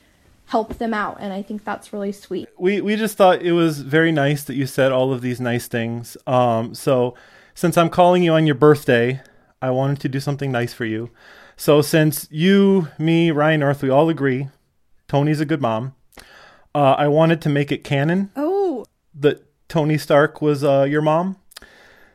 help 0.46 0.78
them 0.78 0.92
out 0.92 1.16
and 1.20 1.32
i 1.32 1.42
think 1.42 1.64
that's 1.64 1.92
really 1.92 2.10
sweet 2.10 2.48
we 2.58 2.80
we 2.80 2.96
just 2.96 3.16
thought 3.16 3.42
it 3.42 3.52
was 3.52 3.82
very 3.82 4.10
nice 4.10 4.42
that 4.44 4.54
you 4.54 4.66
said 4.66 4.92
all 4.92 5.12
of 5.12 5.22
these 5.22 5.40
nice 5.40 5.68
things. 5.68 6.16
Um, 6.26 6.74
so 6.74 7.14
since 7.54 7.76
I'm 7.76 7.88
calling 7.88 8.22
you 8.22 8.32
on 8.32 8.46
your 8.46 8.54
birthday, 8.54 9.20
I 9.62 9.70
wanted 9.70 10.00
to 10.00 10.08
do 10.08 10.20
something 10.20 10.50
nice 10.50 10.72
for 10.72 10.84
you. 10.84 11.10
So 11.56 11.82
since 11.82 12.26
you, 12.30 12.88
me, 12.98 13.30
Ryan 13.30 13.60
North, 13.60 13.82
we 13.82 13.90
all 13.90 14.08
agree 14.08 14.48
Tony's 15.08 15.40
a 15.40 15.44
good 15.44 15.60
mom, 15.60 15.94
uh, 16.74 16.94
I 16.96 17.08
wanted 17.08 17.40
to 17.42 17.48
make 17.48 17.72
it 17.72 17.84
canon 17.84 18.30
oh 18.36 18.84
that 19.14 19.44
Tony 19.68 19.98
Stark 19.98 20.40
was 20.40 20.64
uh, 20.64 20.82
your 20.82 21.02
mom. 21.02 21.36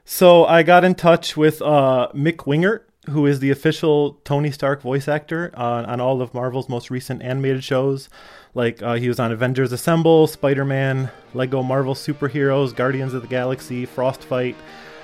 So 0.05 0.45
I 0.45 0.63
got 0.63 0.83
in 0.83 0.95
touch 0.95 1.35
with 1.35 1.61
uh, 1.61 2.09
Mick 2.13 2.37
Wingert, 2.45 2.84
who 3.09 3.25
is 3.25 3.39
the 3.39 3.51
official 3.51 4.19
Tony 4.23 4.51
Stark 4.51 4.81
voice 4.81 5.07
actor 5.07 5.51
on, 5.55 5.85
on 5.85 5.99
all 6.01 6.21
of 6.21 6.33
Marvel's 6.33 6.69
most 6.69 6.89
recent 6.89 7.21
animated 7.21 7.63
shows. 7.63 8.09
Like 8.53 8.81
uh, 8.81 8.95
he 8.95 9.07
was 9.07 9.19
on 9.19 9.31
Avengers 9.31 9.71
Assemble, 9.71 10.27
Spider 10.27 10.65
Man, 10.65 11.11
Lego 11.33 11.61
Marvel 11.61 11.93
Superheroes, 11.93 12.75
Guardians 12.75 13.13
of 13.13 13.21
the 13.21 13.27
Galaxy, 13.27 13.85
Frostfight. 13.85 14.55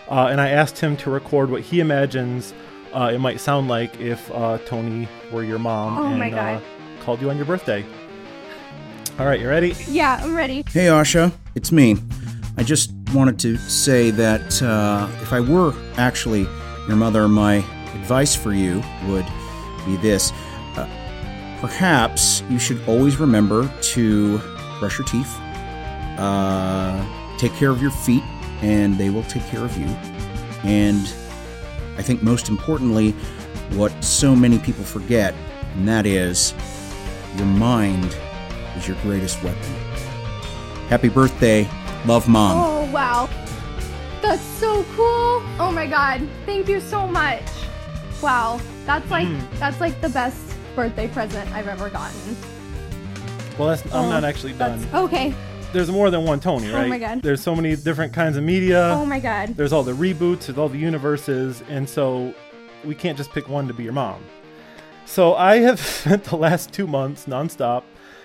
Uh, 0.10 0.28
and 0.28 0.40
I 0.42 0.50
asked 0.50 0.80
him 0.80 0.98
to 0.98 1.10
record 1.12 1.50
what 1.50 1.62
he 1.62 1.80
imagines 1.80 2.54
uh, 2.94 3.12
it 3.14 3.20
might 3.20 3.40
sound 3.40 3.68
like 3.70 4.00
if 4.02 4.30
uh, 4.32 4.58
Tony 4.66 5.08
were 5.32 5.44
your 5.44 5.60
mom 5.60 5.98
Oh 5.98 6.06
and 6.08 6.20
my 6.20 6.30
God. 6.30 6.62
Uh, 6.62 7.04
called 7.04 7.22
you 7.22 7.30
on 7.30 7.38
your 7.38 7.46
birthday. 7.46 7.86
All 9.20 9.26
right, 9.26 9.40
you 9.40 9.48
ready? 9.48 9.76
yeah 9.88 10.20
i'm 10.24 10.36
ready 10.36 10.64
Hey, 10.70 10.86
Asha, 10.88 11.32
it's 11.56 11.72
me. 11.72 11.98
I 12.58 12.64
just 12.64 12.92
wanted 13.14 13.38
to 13.40 13.58
say 13.58 14.10
that 14.12 14.62
uh, 14.62 15.08
if 15.22 15.32
I 15.34 15.40
were 15.40 15.74
actually 15.98 16.42
your 16.88 16.96
mother, 16.98 17.28
my 17.28 17.64
advice 17.96 18.36
for 18.36 18.54
you 18.54 18.84
would 19.08 19.26
be 19.86 19.98
this. 19.98 20.32
Uh, 20.76 20.88
perhaps 21.60 22.44
you 22.50 22.60
should 22.60 22.82
always 22.88 23.18
remember 23.18 23.72
to 23.82 24.38
brush 24.80 24.98
your 24.98 25.08
teeth, 25.08 25.38
uh, 26.18 27.38
take 27.38 27.54
care 27.54 27.70
of 27.70 27.82
your 27.82 27.92
feet, 27.92 28.24
and 28.62 28.98
they 28.98 29.10
will 29.10 29.24
take 29.24 29.46
care 29.48 29.64
of 29.64 29.78
you. 29.78 29.88
And 30.64 31.02
I 31.98 32.02
think 32.02 32.24
most 32.24 32.50
importantly, 32.50 33.12
what 33.72 33.92
so 34.04 34.36
many 34.36 34.60
people 34.60 34.84
forget, 34.84 35.34
and 35.76 35.88
that 35.88 36.06
is 36.06 36.54
your 37.38 37.46
mind 37.48 38.16
is 38.76 38.88
your 38.88 38.98
greatest 39.02 39.42
weapon. 39.44 39.74
Happy 40.90 41.10
birthday. 41.10 41.68
Love, 42.06 42.28
Mom. 42.28 42.58
oh 42.58 42.92
wow 42.92 43.30
that's 44.24 44.42
so 44.42 44.84
cool 44.96 45.42
oh 45.60 45.72
my 45.74 45.86
god 45.86 46.28
thank 46.48 46.68
you 46.68 46.80
so 46.80 47.06
much 47.08 47.44
wow 48.22 48.60
that's 48.86 49.10
like 49.12 49.28
that's 49.60 49.80
like 49.80 50.00
the 50.02 50.10
best 50.10 50.40
birthday 50.76 51.08
present 51.08 51.50
i've 51.52 51.68
ever 51.68 51.90
gotten 51.90 52.36
Well, 53.58 53.70
that's, 53.70 53.84
I'm 53.88 54.06
Oh, 54.06 54.10
not 54.10 54.24
actually 54.24 54.54
done. 54.54 54.86
okay 54.94 55.34
there's 55.74 55.90
more 55.90 56.10
than 56.10 56.26
one 56.26 56.42
Tony, 56.42 56.70
right? 56.70 56.84
Oh 56.84 56.88
my 56.90 57.00
God. 57.00 57.22
There's 57.22 57.42
so 57.42 57.56
many 57.56 57.78
different 57.78 58.12
kinds 58.12 58.36
of 58.36 58.44
media. 58.44 58.90
oh 58.94 59.06
my 59.06 59.20
god 59.22 59.56
There's 59.56 59.72
all 59.72 59.84
the 59.84 59.94
reboots, 59.94 60.48
there's 60.48 60.58
all 60.58 60.68
the 60.68 60.78
universes, 60.78 61.64
and 61.70 61.88
so 61.88 62.34
we 62.84 62.94
can't 62.94 63.18
just 63.18 63.32
pick 63.32 63.48
one 63.48 63.68
to 63.70 63.74
be 63.74 63.84
your 63.84 63.94
mom. 63.94 64.22
So 65.06 65.34
I 65.36 65.60
have 65.60 65.80
spent 66.02 66.26
the 66.26 66.36
last 66.36 66.74
two 66.74 66.88
months 66.88 67.26
nonstop 67.26 67.84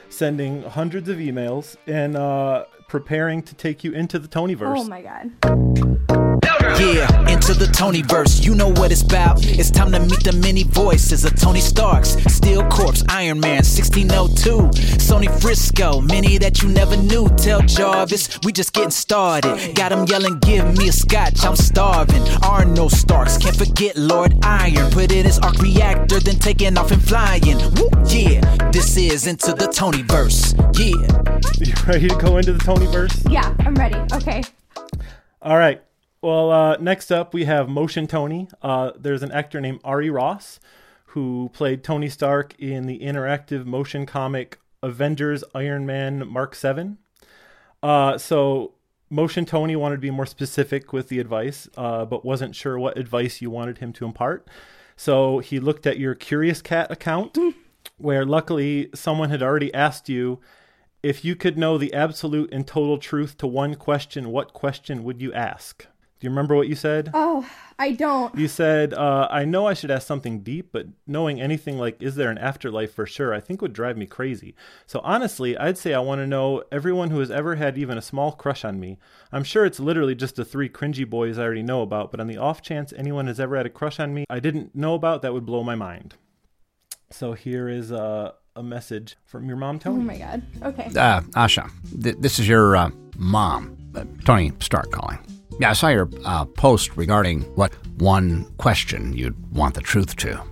sending 0.09 0.63
hundreds 0.65 1.09
of 1.09 1.19
emails 1.19 1.77
and 1.87 2.17
uh, 2.17 2.65
preparing 2.89 3.43
to 3.43 3.55
take 3.55 3.85
you 3.85 3.93
into 3.93 4.19
the 4.19 4.27
Tonyverse. 4.29 4.79
oh 4.79 4.85
my 4.85 5.03
god 5.03 5.31
Yeah, 6.79 7.09
into 7.29 7.55
the 7.55 7.67
Tony 7.73 8.03
verse, 8.03 8.45
you 8.45 8.55
know 8.55 8.69
what 8.69 8.93
it's 8.93 9.03
about. 9.03 9.45
It's 9.45 9.71
time 9.71 9.93
to 9.93 10.01
meet 10.01 10.23
the 10.25 10.33
many 10.33 10.63
voices 10.65 11.25
of 11.25 11.35
Tony 11.41 11.61
Starks, 11.61 12.11
Steel 12.33 12.65
Corpse, 12.69 13.03
Iron 13.09 13.41
Man, 13.41 13.65
1602, 13.65 14.69
Sony 14.99 15.29
Frisco, 15.41 16.01
many 16.01 16.39
that 16.39 16.63
you 16.63 16.69
never 16.69 16.97
knew. 16.97 17.29
Tell 17.37 17.61
Jarvis, 17.63 18.39
we 18.45 18.53
just 18.53 18.73
getting 18.73 18.91
started. 18.91 19.75
Got 19.75 19.93
him 19.93 20.05
yelling, 20.07 20.39
give 20.41 20.77
me 20.77 20.89
a 20.89 20.93
scotch, 20.93 21.45
I'm 21.45 21.57
starving. 21.57 22.23
Arnold 22.43 22.93
Starks, 22.93 23.39
can't 23.39 23.57
forget 23.57 23.97
Lord 23.97 24.35
Iron. 24.43 24.91
Put 24.91 25.13
in 25.13 25.25
his 25.25 25.39
arc 25.39 25.59
reactor, 25.59 26.21
then 26.21 26.39
taking 26.39 26.77
off 26.77 26.91
and 26.91 27.03
flying. 27.03 27.59
Woo, 27.77 27.89
yeah, 28.07 28.41
this 28.71 28.97
is 28.97 29.27
into 29.27 29.53
the 29.53 29.67
Tony 29.69 30.03
verse. 30.03 30.55
Yeah. 30.75 30.95
You 31.59 31.73
ready 31.87 32.09
to 32.09 32.17
go 32.17 32.37
into 32.37 32.53
the 32.53 32.59
Tony 32.59 32.87
verse? 32.87 33.25
Yeah, 33.31 33.55
I'm 33.61 33.75
ready. 33.77 33.97
Okay. 34.13 34.43
All 35.41 35.57
right. 35.57 35.81
Well, 36.27 36.51
uh, 36.51 36.77
next 36.79 37.13
up 37.13 37.33
we 37.33 37.45
have 37.45 37.69
Motion 37.69 38.09
Tony. 38.09 38.49
Uh, 38.61 38.91
there's 38.99 39.23
an 39.23 39.31
actor 39.31 39.61
named 39.61 39.79
Ari 39.85 40.11
Ross 40.11 40.59
who 41.11 41.53
played 41.53 41.85
Tony 41.85 42.09
Stark 42.09 42.53
in 42.59 42.89
the 42.89 42.99
interactive 42.99 43.65
motion 43.65 44.07
comic 44.07 44.59
Avengers 44.83 45.45
Iron 45.55 45.87
Man 45.87 46.27
Mark 46.27 46.57
7. 46.57 46.99
Uh, 47.81 48.19
so 48.19 48.73
Motion 49.09 49.47
Tony 49.47 49.77
wanted 49.77 49.95
to 49.95 50.01
be 50.01 50.11
more 50.11 50.27
specific 50.27 50.93
with 50.93 51.11
the 51.11 51.21
advice, 51.21 51.69
uh, 51.77 52.05
but 52.05 52.25
wasn't 52.25 52.57
sure 52.57 52.77
what 52.77 52.99
advice 52.99 53.41
you 53.41 53.49
wanted 53.49 53.79
him 53.79 53.93
to 53.93 54.05
impart. 54.05 54.49
So 54.97 55.39
he 55.39 55.61
looked 55.61 55.87
at 55.87 56.01
your 56.01 56.17
Curious 56.17 56.61
Cat 56.61 56.91
account, 56.91 57.39
where 57.99 58.25
luckily 58.25 58.91
someone 58.97 59.31
had 59.31 59.45
already 59.45 59.73
asked 59.73 60.09
you 60.09 60.41
if 61.05 61.25
you 61.25 61.37
could 61.37 61.57
know 61.57 61.79
the 61.79 61.95
absolute 61.95 62.53
and 62.53 62.67
total 62.67 62.99
truth 62.99 63.39
to 63.39 63.47
one 63.47 63.77
question, 63.77 64.31
what 64.31 64.53
question 64.53 65.05
would 65.05 65.23
you 65.23 65.33
ask? 65.33 65.87
Do 66.19 66.27
you 66.27 66.31
remember 66.31 66.57
what 66.57 66.69
you 66.69 66.75
said? 66.75 67.11
Oh, 67.13 67.47
I 67.79 67.93
don't. 67.93 68.35
You 68.39 68.49
said, 68.49 68.95
uh, 68.95 69.29
I 69.31 69.45
know 69.45 69.67
I 69.67 69.75
should 69.75 69.91
ask 69.91 70.07
something 70.07 70.41
deep, 70.41 70.71
but 70.73 70.87
knowing 71.07 71.43
anything 71.43 71.77
like, 71.77 72.03
is 72.03 72.15
there 72.15 72.31
an 72.31 72.39
afterlife 72.39 72.95
for 72.95 73.05
sure, 73.05 73.35
I 73.35 73.41
think 73.41 73.61
would 73.61 73.75
drive 73.75 73.99
me 73.99 74.07
crazy. 74.07 74.55
So 74.87 75.01
honestly, 75.05 75.59
I'd 75.59 75.77
say 75.77 75.93
I 75.93 75.99
want 75.99 76.21
to 76.23 76.27
know 76.27 76.63
everyone 76.73 77.11
who 77.11 77.21
has 77.21 77.31
ever 77.31 77.57
had 77.57 77.77
even 77.77 77.99
a 77.99 78.03
small 78.03 78.33
crush 78.33 78.65
on 78.65 78.81
me. 78.81 78.97
I'm 79.31 79.45
sure 79.45 79.67
it's 79.67 79.79
literally 79.79 80.15
just 80.15 80.37
the 80.37 80.45
three 80.45 80.71
cringy 80.71 81.09
boys 81.09 81.39
I 81.39 81.43
already 81.43 81.63
know 81.63 81.83
about, 81.83 82.11
but 82.11 82.21
on 82.21 82.29
the 82.29 82.39
off 82.39 82.63
chance 82.63 82.95
anyone 82.97 83.27
has 83.27 83.39
ever 83.39 83.57
had 83.59 83.67
a 83.67 83.71
crush 83.71 84.01
on 84.01 84.15
me 84.15 84.25
I 84.31 84.41
didn't 84.41 84.75
know 84.75 84.95
about, 84.95 85.21
that 85.21 85.35
would 85.35 85.45
blow 85.45 85.63
my 85.63 85.75
mind. 85.75 86.15
So 87.11 87.35
here 87.35 87.69
is 87.69 87.93
uh, 87.93 88.33
a 88.57 88.63
message 88.63 89.17
from 89.27 89.49
your 89.49 89.59
mom, 89.59 89.79
Tony. 89.79 90.01
Oh 90.01 90.03
my 90.03 90.17
god. 90.17 90.43
Okay. 90.63 90.87
Uh, 90.99 91.21
Asha, 91.37 91.71
th- 92.03 92.17
this 92.21 92.39
is 92.39 92.49
your 92.49 92.75
uh, 92.75 92.91
mom, 93.19 93.77
uh, 93.95 94.05
Tony 94.25 94.53
Stark 94.61 94.91
calling. 94.91 95.19
Yeah, 95.59 95.71
I 95.71 95.73
saw 95.73 95.89
your 95.89 96.11
uh, 96.25 96.45
post 96.45 96.97
regarding 96.97 97.43
what 97.57 97.73
one 97.99 98.45
question 98.59 99.15
you'd 99.15 99.37
want 99.55 99.75
the 99.75 99.81
truth 99.81 100.17
to. 100.17 100.43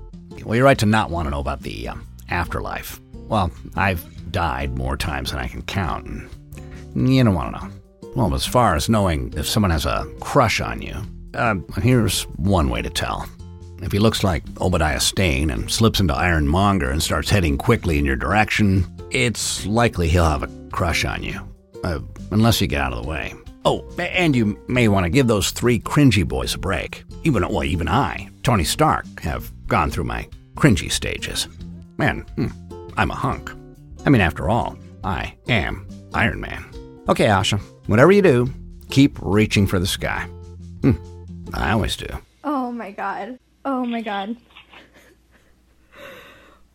Well, 0.45 0.57
you're 0.57 0.65
right 0.65 0.79
to 0.79 0.87
not 0.87 1.11
want 1.11 1.27
to 1.27 1.31
know 1.31 1.41
about 1.41 1.63
the 1.63 1.89
um, 1.89 2.07
afterlife. 2.31 3.01
Well, 3.29 3.51
I've 3.77 4.03
died 4.33 4.77
more 4.77 4.97
times 4.97 5.31
than 5.31 5.41
I 5.41 5.49
can 5.49 5.63
count, 5.63 6.07
and 6.07 7.15
you 7.15 7.23
don't 7.23 7.35
want 7.35 7.55
to 7.55 7.67
know. 7.67 7.73
Well, 8.15 8.35
as 8.35 8.47
far 8.47 8.77
as 8.77 8.89
knowing 8.89 9.35
if 9.37 9.47
someone 9.47 9.71
has 9.71 9.87
a 9.87 10.07
crush 10.21 10.61
on 10.61 10.81
you, 10.81 10.95
uh, 11.35 11.57
here's 11.83 12.23
one 12.37 12.71
way 12.71 12.81
to 12.81 12.91
tell. 12.91 13.29
If 13.83 13.93
he 13.93 13.99
looks 13.99 14.25
like 14.25 14.43
Obadiah 14.61 15.01
Stane 15.01 15.51
and 15.51 15.71
slips 15.71 16.01
into 16.01 16.15
Ironmonger 16.15 16.91
and 16.91 17.03
starts 17.03 17.29
heading 17.29 17.59
quickly 17.59 17.99
in 17.99 18.05
your 18.05 18.17
direction, 18.17 18.87
it's 19.11 19.67
likely 19.67 20.09
he'll 20.09 20.25
have 20.25 20.43
a 20.43 20.69
crush 20.71 21.05
on 21.05 21.23
you. 21.23 21.41
Uh, 21.83 22.01
unless 22.31 22.61
you 22.61 22.67
get 22.67 22.81
out 22.81 22.95
of 22.95 23.03
the 23.03 23.09
way. 23.09 23.35
Oh, 23.65 23.85
and 23.99 24.37
you 24.37 24.59
may 24.69 24.89
want 24.89 25.05
to 25.05 25.11
give 25.11 25.27
those 25.27 25.51
three 25.51 25.79
cringy 25.79 26.27
boys 26.27 26.55
a 26.55 26.59
break. 26.59 27.05
Even, 27.23 27.49
well, 27.49 27.65
even 27.65 27.89
I, 27.89 28.29
Tony 28.43 28.65
Stark, 28.65 29.21
have 29.21 29.51
gone 29.67 29.91
through 29.91 30.05
my 30.05 30.29
cringy 30.55 30.93
stages. 30.93 31.49
Man, 31.97 32.21
hmm, 32.37 32.49
I'm 32.97 33.11
a 33.11 33.15
hunk. 33.15 33.51
I 34.05 34.11
mean, 34.11 34.21
after 34.21 34.51
all, 34.51 34.77
I 35.03 35.35
am 35.49 35.89
Iron 36.13 36.41
Man. 36.41 36.65
Okay, 37.09 37.27
Asha, 37.27 37.59
whatever 37.87 38.13
you 38.13 38.21
do, 38.23 38.53
keep 38.91 39.19
reaching 39.23 39.67
for 39.67 39.79
the 39.79 39.87
sky. 39.87 40.29
Hmm, 40.83 40.93
I 41.55 41.73
always 41.73 41.97
do. 41.97 42.07
Oh 42.45 42.71
my 42.71 42.91
god. 42.91 43.39
Oh 43.65 43.85
my 43.85 44.03
god. 44.03 44.37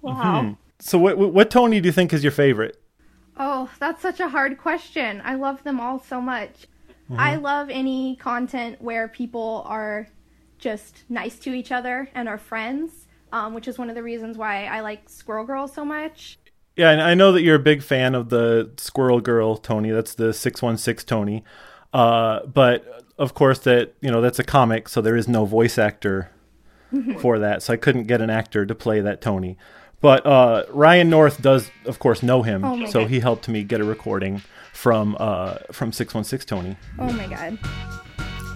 Wow. 0.02 0.56
So 0.80 0.98
what, 0.98 1.18
what 1.18 1.34
what 1.34 1.52
Tony 1.52 1.82
do 1.82 1.88
you 1.88 1.92
think 1.92 2.14
is 2.14 2.24
your 2.24 2.32
favorite? 2.32 2.82
Oh, 3.36 3.70
that's 3.80 4.02
such 4.02 4.22
a 4.22 4.30
hard 4.30 4.58
question. 4.58 5.22
I 5.26 5.36
love 5.36 5.62
them 5.64 5.82
all 5.82 6.00
so 6.00 6.22
much. 6.22 6.68
I 7.18 7.36
love 7.36 7.70
any 7.70 8.16
content 8.18 8.82
where 8.82 9.08
people 9.08 9.64
are 9.66 10.08
just 10.60 11.04
nice 11.10 11.40
to 11.40 11.54
each 11.54 11.72
other 11.72 12.10
and 12.14 12.28
are 12.30 12.38
friends, 12.38 13.08
um, 13.32 13.54
which 13.54 13.68
is 13.68 13.78
one 13.78 13.90
of 13.90 13.96
the 13.96 14.04
reasons 14.04 14.38
why 14.38 14.66
I 14.66 14.82
like 14.82 15.10
Squirrel 15.10 15.46
Girl 15.46 15.68
so 15.68 15.84
much. 15.86 16.38
Yeah, 16.76 16.92
and 16.92 17.02
I 17.02 17.14
know 17.14 17.32
that 17.32 17.42
you're 17.42 17.56
a 17.56 17.60
big 17.60 17.82
fan 17.82 18.14
of 18.16 18.30
the 18.30 18.72
Squirrel 18.78 19.22
Girl 19.22 19.58
Tony. 19.58 19.90
That's 19.92 20.14
the 20.14 20.34
616 20.34 21.06
Tony. 21.08 21.44
Uh, 21.94 22.46
but 22.46 23.04
of 23.18 23.34
course 23.34 23.60
that, 23.60 23.96
you 24.02 24.12
know, 24.12 24.22
that's 24.22 24.40
a 24.40 24.44
comic, 24.44 24.88
so 24.88 25.02
there 25.02 25.16
is 25.16 25.28
no 25.28 25.46
voice 25.46 25.78
actor 25.78 26.30
for 27.20 27.40
that. 27.40 27.62
So 27.64 27.74
I 27.74 27.78
couldn't 27.78 28.06
get 28.06 28.22
an 28.22 28.30
actor 28.30 28.66
to 28.66 28.76
play 28.76 29.00
that 29.02 29.22
Tony. 29.22 29.58
But 30.02 30.26
uh, 30.26 30.66
Ryan 30.70 31.10
North 31.10 31.42
does 31.42 31.70
of 31.86 32.00
course 32.00 32.24
know 32.24 32.42
him, 32.44 32.64
Oh 32.64 32.86
so 32.86 33.02
God. 33.02 33.10
he 33.10 33.20
helped 33.20 33.48
me 33.50 33.64
get 33.64 33.82
a 33.82 33.84
recording 33.84 34.42
from 34.80 35.18
uh, 35.20 35.56
from 35.74 35.92
616 35.92 36.48
Tony. 36.48 36.78
Oh 37.00 37.12
my 37.12 37.28
god. 37.28 37.58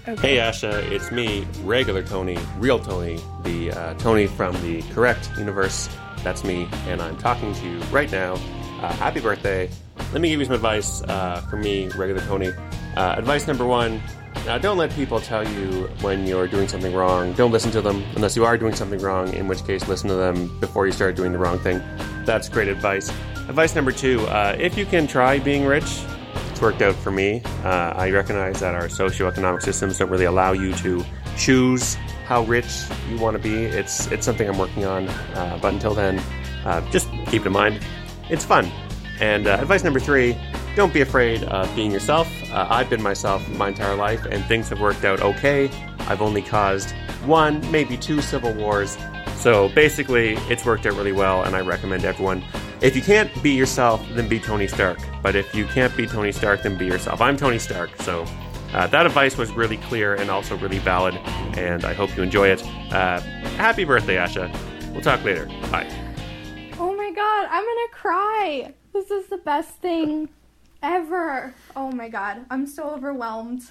Okay. 0.07 0.35
Hey 0.35 0.37
Asha, 0.37 0.81
it's 0.89 1.11
me, 1.11 1.45
regular 1.63 2.01
Tony, 2.01 2.37
real 2.57 2.79
Tony, 2.79 3.19
the 3.43 3.71
uh, 3.71 3.93
Tony 3.95 4.27
from 4.27 4.53
the 4.61 4.81
correct 4.93 5.29
universe. 5.37 5.89
That's 6.23 6.45
me, 6.45 6.69
and 6.87 7.01
I'm 7.01 7.17
talking 7.17 7.53
to 7.53 7.65
you 7.67 7.77
right 7.91 8.09
now. 8.09 8.35
Uh, 8.81 8.93
happy 8.93 9.19
birthday. 9.19 9.69
Let 10.13 10.21
me 10.21 10.29
give 10.29 10.39
you 10.39 10.45
some 10.45 10.55
advice 10.55 11.01
uh, 11.03 11.41
from 11.49 11.61
me, 11.61 11.89
regular 11.89 12.21
Tony. 12.21 12.51
Uh, 12.95 13.15
advice 13.17 13.45
number 13.45 13.65
one 13.65 14.01
uh, 14.47 14.57
don't 14.57 14.77
let 14.77 14.91
people 14.91 15.19
tell 15.19 15.47
you 15.47 15.89
when 16.01 16.27
you're 16.27 16.47
doing 16.47 16.67
something 16.67 16.93
wrong. 16.93 17.33
Don't 17.33 17.51
listen 17.51 17.71
to 17.71 17.81
them 17.81 18.03
unless 18.15 18.35
you 18.35 18.45
are 18.45 18.57
doing 18.57 18.75
something 18.75 18.99
wrong, 18.99 19.33
in 19.33 19.47
which 19.47 19.65
case, 19.65 19.87
listen 19.87 20.09
to 20.09 20.15
them 20.15 20.59
before 20.59 20.85
you 20.85 20.91
start 20.91 21.15
doing 21.15 21.31
the 21.31 21.37
wrong 21.37 21.59
thing. 21.59 21.81
That's 22.25 22.49
great 22.49 22.67
advice. 22.67 23.09
Advice 23.47 23.75
number 23.75 23.91
two 23.91 24.21
uh, 24.27 24.55
if 24.59 24.77
you 24.77 24.85
can 24.85 25.07
try 25.07 25.39
being 25.39 25.65
rich, 25.65 26.03
it's 26.51 26.61
worked 26.61 26.81
out 26.81 26.95
for 26.95 27.11
me. 27.11 27.41
Uh, 27.63 27.93
I 27.95 28.09
recognize 28.11 28.59
that 28.59 28.75
our 28.75 28.87
socioeconomic 28.87 29.61
systems 29.61 29.97
don't 29.97 30.09
really 30.09 30.25
allow 30.25 30.51
you 30.51 30.73
to 30.75 31.03
choose 31.37 31.95
how 32.25 32.43
rich 32.43 32.83
you 33.09 33.17
want 33.17 33.35
to 33.35 33.43
be. 33.43 33.63
It's 33.65 34.07
it's 34.11 34.25
something 34.25 34.47
I'm 34.47 34.57
working 34.57 34.85
on, 34.85 35.07
uh, 35.07 35.59
but 35.61 35.73
until 35.73 35.93
then, 35.93 36.21
uh, 36.65 36.81
just 36.91 37.09
keep 37.27 37.41
it 37.41 37.47
in 37.47 37.53
mind. 37.53 37.79
It's 38.29 38.45
fun. 38.45 38.69
And 39.19 39.47
uh, 39.47 39.57
advice 39.61 39.83
number 39.83 39.99
three: 39.99 40.37
don't 40.75 40.93
be 40.93 41.01
afraid 41.01 41.43
of 41.43 41.73
being 41.75 41.91
yourself. 41.91 42.27
Uh, 42.53 42.67
I've 42.69 42.87
been 42.87 43.01
myself 43.01 43.47
my 43.57 43.69
entire 43.69 43.95
life, 43.95 44.25
and 44.25 44.45
things 44.45 44.69
have 44.69 44.79
worked 44.79 45.03
out 45.03 45.21
okay. 45.21 45.71
I've 46.01 46.21
only 46.21 46.43
caused 46.43 46.91
one, 47.25 47.59
maybe 47.71 47.97
two 47.97 48.21
civil 48.21 48.53
wars. 48.53 48.95
So 49.37 49.69
basically, 49.69 50.35
it's 50.51 50.63
worked 50.63 50.85
out 50.85 50.93
really 50.93 51.11
well, 51.11 51.43
and 51.43 51.55
I 51.55 51.61
recommend 51.61 52.05
everyone. 52.05 52.43
If 52.79 52.95
you 52.95 53.01
can't 53.01 53.31
be 53.41 53.51
yourself, 53.51 54.05
then 54.11 54.27
be 54.29 54.39
Tony 54.39 54.67
Stark. 54.67 54.99
But 55.23 55.35
if 55.35 55.55
you 55.55 55.65
can't 55.65 55.95
be 55.97 56.05
Tony 56.05 56.31
Stark, 56.31 56.61
then 56.61 56.77
be 56.77 56.85
yourself. 56.85 57.21
I'm 57.21 57.37
Tony 57.37 57.57
Stark, 57.57 57.99
so 58.01 58.23
uh, 58.73 58.85
that 58.85 59.07
advice 59.07 59.35
was 59.35 59.51
really 59.51 59.77
clear 59.77 60.13
and 60.13 60.29
also 60.29 60.55
really 60.57 60.79
valid, 60.79 61.15
and 61.57 61.83
I 61.85 61.93
hope 61.93 62.15
you 62.15 62.21
enjoy 62.21 62.49
it. 62.49 62.63
Uh, 62.93 63.19
happy 63.57 63.83
birthday, 63.83 64.17
Asha. 64.17 64.55
We'll 64.91 65.01
talk 65.01 65.23
later. 65.23 65.47
Bye. 65.71 65.89
Oh 66.77 66.95
my 66.95 67.11
god, 67.11 67.47
I'm 67.49 67.63
gonna 67.63 67.91
cry. 67.91 68.73
This 68.93 69.09
is 69.09 69.25
the 69.27 69.37
best 69.37 69.71
thing 69.77 70.29
ever. 70.83 71.53
Oh 71.75 71.91
my 71.91 72.09
god, 72.09 72.45
I'm 72.51 72.67
so 72.67 72.91
overwhelmed. 72.91 73.63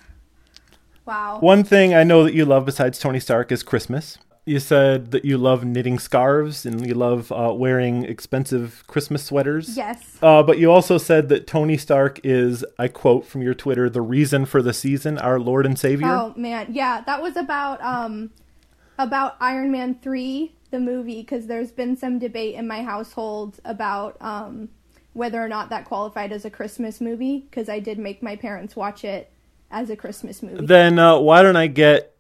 Wow. 1.05 1.38
One 1.40 1.62
thing 1.62 1.94
I 1.94 2.05
know 2.05 2.25
that 2.25 2.35
you 2.35 2.44
love 2.44 2.64
besides 2.64 2.98
Tony 2.98 3.20
Stark 3.20 3.53
is 3.53 3.62
Christmas. 3.62 4.18
You 4.44 4.59
said 4.59 5.12
that 5.12 5.25
you 5.25 5.38
love 5.38 5.64
knitting 5.64 6.01
scarves 6.01 6.66
and 6.66 6.85
you 6.85 6.94
love 6.94 7.31
uh, 7.31 7.53
wearing 7.55 8.05
expensive 8.05 8.83
Christmas 8.88 9.25
sweaters. 9.25 9.77
Yes. 9.77 10.18
Uh, 10.20 10.42
but 10.42 10.59
you 10.59 10.70
also 10.70 10.98
said 10.98 11.29
that 11.29 11.46
Tony 11.46 11.77
Stark 11.77 12.20
is, 12.25 12.64
I 12.77 12.88
quote 12.88 13.25
from 13.25 13.42
your 13.42 13.55
Twitter, 13.55 13.88
the 13.88 14.01
reason 14.01 14.44
for 14.44 14.61
the 14.61 14.72
season, 14.72 15.16
our 15.18 15.38
Lord 15.38 15.64
and 15.64 15.79
Savior. 15.79 16.09
Oh 16.09 16.35
man, 16.37 16.68
yeah, 16.70 17.03
that 17.03 17.22
was 17.22 17.37
about 17.37 17.81
um 17.83 18.31
about 18.98 19.37
Iron 19.40 19.70
Man 19.70 19.96
3, 20.03 20.53
the 20.70 20.81
movie 20.81 21.22
cuz 21.22 21.46
there's 21.46 21.70
been 21.70 21.96
some 21.96 22.18
debate 22.18 22.55
in 22.57 22.66
my 22.66 22.83
household 22.83 23.61
about 23.64 24.16
um 24.20 24.70
whether 25.12 25.42
or 25.42 25.48
not 25.48 25.68
that 25.70 25.85
qualified 25.85 26.33
as 26.33 26.44
a 26.44 26.51
Christmas 26.51 27.01
movie 27.01 27.46
cuz 27.53 27.68
I 27.68 27.79
did 27.79 27.98
make 27.98 28.22
my 28.22 28.37
parents 28.37 28.75
watch 28.77 29.05
it 29.05 29.31
as 29.70 29.90
a 29.90 29.96
Christmas 29.96 30.42
movie. 30.42 30.64
Then 30.66 30.98
uh, 30.98 31.18
why 31.18 31.42
don't 31.42 31.57
I 31.57 31.66
get 31.66 32.14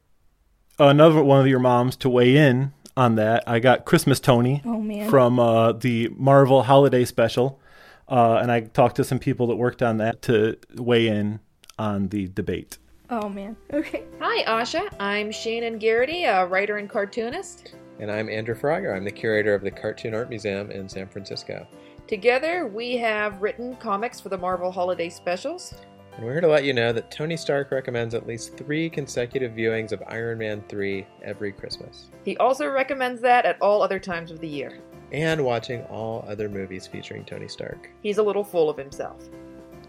another 0.78 1.22
one 1.22 1.40
of 1.40 1.46
your 1.46 1.58
moms 1.58 1.96
to 1.96 2.08
weigh 2.10 2.36
in 2.36 2.72
on 2.96 3.16
that? 3.16 3.44
I 3.46 3.58
got 3.58 3.84
Christmas 3.84 4.20
Tony 4.20 4.62
Oh, 4.64 4.80
man. 4.80 5.08
from 5.10 5.38
uh, 5.38 5.72
the 5.72 6.08
Marvel 6.16 6.62
Holiday 6.62 7.04
Special, 7.04 7.60
uh, 8.08 8.38
and 8.42 8.50
I 8.50 8.60
talked 8.60 8.96
to 8.96 9.04
some 9.04 9.18
people 9.18 9.46
that 9.48 9.56
worked 9.56 9.82
on 9.82 9.98
that 9.98 10.22
to 10.22 10.56
weigh 10.76 11.08
in 11.08 11.40
on 11.78 12.08
the 12.08 12.28
debate. 12.28 12.78
Oh 13.10 13.28
man. 13.28 13.56
Okay. 13.72 14.04
Hi, 14.20 14.44
Asha. 14.44 14.88
I'm 15.00 15.30
Shannon 15.32 15.78
Garrity, 15.78 16.24
a 16.24 16.46
writer 16.46 16.76
and 16.78 16.88
cartoonist. 16.88 17.74
And 17.98 18.10
I'm 18.10 18.28
Andrew 18.30 18.54
Farago. 18.54 18.94
I'm 18.96 19.04
the 19.04 19.10
curator 19.10 19.54
of 19.54 19.62
the 19.62 19.70
Cartoon 19.70 20.14
Art 20.14 20.28
Museum 20.30 20.70
in 20.70 20.88
San 20.88 21.06
Francisco. 21.06 21.66
Together, 22.12 22.66
we 22.66 22.98
have 22.98 23.40
written 23.40 23.74
comics 23.76 24.20
for 24.20 24.28
the 24.28 24.36
Marvel 24.36 24.70
Holiday 24.70 25.08
Specials. 25.08 25.72
And 26.14 26.22
we're 26.22 26.32
here 26.32 26.40
to 26.42 26.46
let 26.46 26.62
you 26.62 26.74
know 26.74 26.92
that 26.92 27.10
Tony 27.10 27.38
Stark 27.38 27.70
recommends 27.70 28.14
at 28.14 28.26
least 28.26 28.54
three 28.58 28.90
consecutive 28.90 29.52
viewings 29.52 29.92
of 29.92 30.02
Iron 30.08 30.36
Man 30.36 30.62
3 30.68 31.06
every 31.22 31.52
Christmas. 31.52 32.10
He 32.22 32.36
also 32.36 32.68
recommends 32.68 33.22
that 33.22 33.46
at 33.46 33.56
all 33.62 33.80
other 33.80 33.98
times 33.98 34.30
of 34.30 34.40
the 34.40 34.46
year. 34.46 34.78
And 35.10 35.42
watching 35.42 35.84
all 35.84 36.22
other 36.28 36.50
movies 36.50 36.86
featuring 36.86 37.24
Tony 37.24 37.48
Stark. 37.48 37.88
He's 38.02 38.18
a 38.18 38.22
little 38.22 38.44
full 38.44 38.68
of 38.68 38.76
himself. 38.76 39.22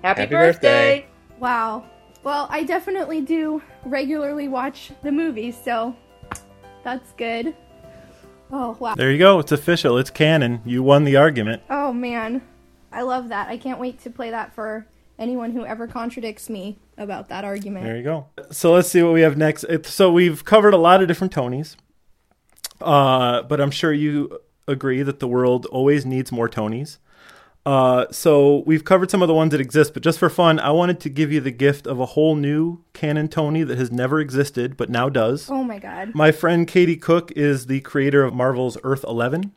Happy, 0.02 0.22
Happy 0.22 0.32
birthday. 0.32 1.06
Wow. 1.42 1.84
Well, 2.24 2.48
I 2.50 2.64
definitely 2.64 3.20
do 3.20 3.62
regularly 3.84 4.48
watch 4.48 4.94
the 5.02 5.12
movies, 5.12 5.58
so 5.62 5.94
that's 6.86 7.12
good. 7.18 7.54
Oh, 8.56 8.78
wow. 8.80 8.94
There 8.94 9.12
you 9.12 9.18
go. 9.18 9.40
It's 9.40 9.52
official. 9.52 9.98
It's 9.98 10.12
canon. 10.12 10.62
You 10.64 10.84
won 10.84 11.06
the 11.06 11.16
argument. 11.16 11.64
Oh, 11.72 11.92
man. 11.92 12.44
I 12.92 13.02
love 13.02 13.30
that. 13.30 13.48
I 13.48 13.58
can't 13.58 13.80
wait 13.80 14.00
to 14.04 14.12
play 14.12 14.30
that 14.30 14.54
for 14.54 14.86
anyone 15.18 15.52
who 15.54 15.66
ever 15.66 15.88
contradicts 15.88 16.52
me 16.52 16.78
about 16.96 17.30
that 17.30 17.44
argument. 17.44 17.86
There 17.86 17.98
you 17.98 18.04
go. 18.04 18.28
So 18.52 18.72
let's 18.74 18.90
see 18.90 19.02
what 19.02 19.14
we 19.14 19.22
have 19.22 19.36
next. 19.36 19.66
So 19.86 20.12
we've 20.12 20.46
covered 20.46 20.76
a 20.76 20.78
lot 20.78 21.02
of 21.02 21.08
different 21.08 21.34
Tonys, 21.34 21.76
uh, 22.80 23.42
but 23.42 23.60
I'm 23.60 23.72
sure 23.72 23.92
you 23.92 24.40
agree 24.68 25.02
that 25.02 25.20
the 25.20 25.28
world 25.28 25.66
always 25.68 26.06
needs 26.06 26.32
more 26.32 26.48
Tonys. 26.48 27.00
Uh, 27.66 28.06
so 28.12 28.64
we've 28.66 28.84
covered 28.84 29.10
some 29.10 29.22
of 29.22 29.28
the 29.28 29.34
ones 29.34 29.52
that 29.52 29.62
exist, 29.62 29.94
but 29.94 30.04
just 30.04 30.20
for 30.20 30.30
fun, 30.30 30.60
I 30.60 30.72
wanted 30.72 31.00
to 31.02 31.10
give 31.10 31.32
you 31.32 31.40
the 31.40 31.52
gift 31.52 31.88
of 31.88 32.00
a 32.00 32.08
whole 32.08 32.36
new 32.36 32.84
canon 32.92 33.30
Tony 33.30 33.64
that 33.64 33.78
has 33.78 33.92
never 33.92 34.20
existed 34.20 34.76
but 34.76 34.90
now 34.90 35.08
does. 35.08 35.50
Oh, 35.50 35.64
my 35.64 35.80
God. 35.80 36.14
My 36.14 36.32
friend 36.32 36.68
Katie 36.68 36.98
Cook 36.98 37.32
is 37.32 37.68
the 37.68 37.80
creator 37.82 38.24
of 38.24 38.34
Marvel's 38.34 38.78
Earth 38.84 39.06
11, 39.08 39.54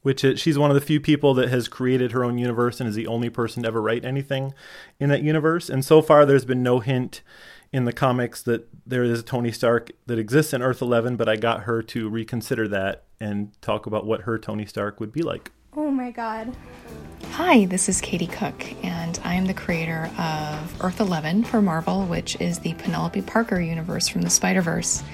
which 0.00 0.24
is, 0.24 0.40
she's 0.40 0.58
one 0.58 0.70
of 0.70 0.74
the 0.74 0.80
few 0.80 0.98
people 0.98 1.34
that 1.34 1.50
has 1.50 1.68
created 1.68 2.12
her 2.12 2.24
own 2.24 2.38
universe 2.38 2.80
and 2.80 2.88
is 2.88 2.94
the 2.94 3.06
only 3.06 3.28
person 3.28 3.64
to 3.64 3.68
ever 3.68 3.82
write 3.82 4.04
anything 4.04 4.54
in 4.98 5.10
that 5.10 5.22
universe. 5.22 5.68
And 5.68 5.84
so 5.84 6.00
far, 6.00 6.24
there's 6.24 6.46
been 6.46 6.62
no 6.62 6.80
hint 6.80 7.20
in 7.72 7.84
the 7.84 7.92
comics 7.92 8.40
that 8.42 8.68
there 8.86 9.04
is 9.04 9.20
a 9.20 9.22
Tony 9.22 9.52
Stark 9.52 9.90
that 10.06 10.18
exists 10.18 10.54
in 10.54 10.62
Earth 10.62 10.80
11, 10.80 11.16
but 11.16 11.28
I 11.28 11.36
got 11.36 11.64
her 11.64 11.82
to 11.82 12.08
reconsider 12.08 12.66
that 12.68 13.04
and 13.20 13.50
talk 13.60 13.84
about 13.84 14.06
what 14.06 14.22
her 14.22 14.38
Tony 14.38 14.64
Stark 14.64 14.98
would 14.98 15.12
be 15.12 15.20
like. 15.20 15.50
Oh, 15.78 15.90
my 15.90 16.10
God. 16.10 16.56
Hi, 17.32 17.66
this 17.66 17.90
is 17.90 18.00
Katie 18.00 18.26
Cook, 18.26 18.64
and 18.82 19.20
I 19.24 19.34
am 19.34 19.44
the 19.44 19.52
creator 19.52 20.10
of 20.18 20.82
Earth 20.82 21.00
11 21.00 21.44
for 21.44 21.60
Marvel, 21.60 22.06
which 22.06 22.40
is 22.40 22.60
the 22.60 22.72
Penelope 22.72 23.20
Parker 23.20 23.60
universe 23.60 24.08
from 24.08 24.22
the 24.22 24.30
Spider 24.30 24.62
Verse. 24.62 25.04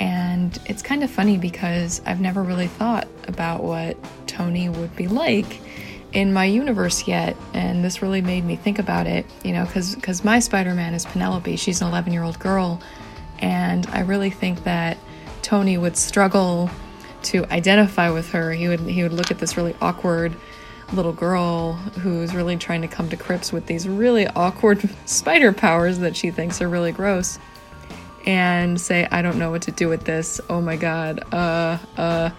And 0.00 0.58
it's 0.64 0.80
kind 0.80 1.04
of 1.04 1.10
funny 1.10 1.36
because 1.36 2.00
I've 2.06 2.22
never 2.22 2.42
really 2.42 2.68
thought 2.68 3.06
about 3.28 3.62
what 3.62 3.98
Tony 4.26 4.70
would 4.70 4.96
be 4.96 5.08
like 5.08 5.60
in 6.14 6.32
my 6.32 6.46
universe 6.46 7.06
yet, 7.06 7.36
and 7.52 7.84
this 7.84 8.00
really 8.00 8.22
made 8.22 8.46
me 8.46 8.56
think 8.56 8.78
about 8.78 9.06
it, 9.06 9.26
you 9.44 9.52
know, 9.52 9.66
because 9.66 10.24
my 10.24 10.38
Spider 10.38 10.74
Man 10.74 10.94
is 10.94 11.04
Penelope. 11.04 11.54
She's 11.56 11.82
an 11.82 11.88
11 11.88 12.14
year 12.14 12.22
old 12.22 12.38
girl, 12.38 12.80
and 13.40 13.86
I 13.88 14.00
really 14.00 14.30
think 14.30 14.64
that 14.64 14.96
Tony 15.42 15.76
would 15.76 15.98
struggle 15.98 16.70
to 17.24 17.44
identify 17.52 18.10
with 18.10 18.30
her. 18.30 18.52
He 18.52 18.68
would 18.68 18.80
he 18.80 19.02
would 19.02 19.12
look 19.12 19.30
at 19.30 19.38
this 19.38 19.56
really 19.56 19.74
awkward 19.80 20.34
little 20.92 21.12
girl 21.12 21.74
who's 21.74 22.34
really 22.34 22.56
trying 22.56 22.82
to 22.82 22.88
come 22.88 23.08
to 23.08 23.16
grips 23.16 23.52
with 23.52 23.66
these 23.66 23.88
really 23.88 24.26
awkward 24.26 24.88
spider 25.06 25.52
powers 25.52 26.00
that 26.00 26.16
she 26.16 26.30
thinks 26.30 26.60
are 26.60 26.68
really 26.68 26.92
gross 26.92 27.38
and 28.26 28.80
say 28.80 29.08
I 29.10 29.22
don't 29.22 29.38
know 29.38 29.50
what 29.50 29.62
to 29.62 29.72
do 29.72 29.88
with 29.88 30.04
this. 30.04 30.40
Oh 30.48 30.60
my 30.60 30.76
god. 30.76 31.32
Uh 31.32 31.78
uh 31.96 32.30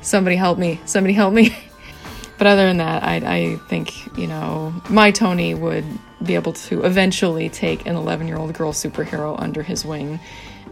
somebody 0.00 0.36
help 0.36 0.58
me. 0.58 0.80
Somebody 0.84 1.14
help 1.14 1.32
me. 1.32 1.56
but 2.38 2.46
other 2.46 2.66
than 2.66 2.78
that, 2.78 3.02
I 3.02 3.16
I 3.16 3.56
think, 3.68 4.16
you 4.18 4.26
know, 4.26 4.74
my 4.88 5.10
Tony 5.10 5.54
would 5.54 5.84
be 6.22 6.34
able 6.34 6.52
to 6.54 6.84
eventually 6.84 7.50
take 7.50 7.86
an 7.86 7.96
11-year-old 7.96 8.54
girl 8.54 8.72
superhero 8.72 9.38
under 9.38 9.62
his 9.62 9.84
wing 9.84 10.18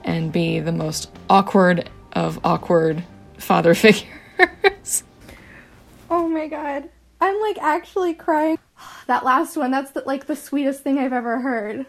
and 0.04 0.32
be 0.32 0.60
the 0.60 0.72
most 0.72 1.10
awkward 1.28 1.90
of 2.12 2.38
awkward 2.44 3.04
father 3.42 3.74
figures. 3.76 5.04
Oh, 6.10 6.28
my 6.28 6.46
God. 6.46 6.88
I'm 7.20 7.40
like 7.40 7.58
actually 7.58 8.14
crying. 8.14 8.58
That 9.06 9.24
last 9.24 9.56
one, 9.56 9.70
that's 9.72 9.90
the, 9.90 10.02
like 10.06 10.26
the 10.26 10.36
sweetest 10.36 10.82
thing 10.82 10.96
I've 10.98 11.12
ever 11.12 11.40
heard. 11.40 11.86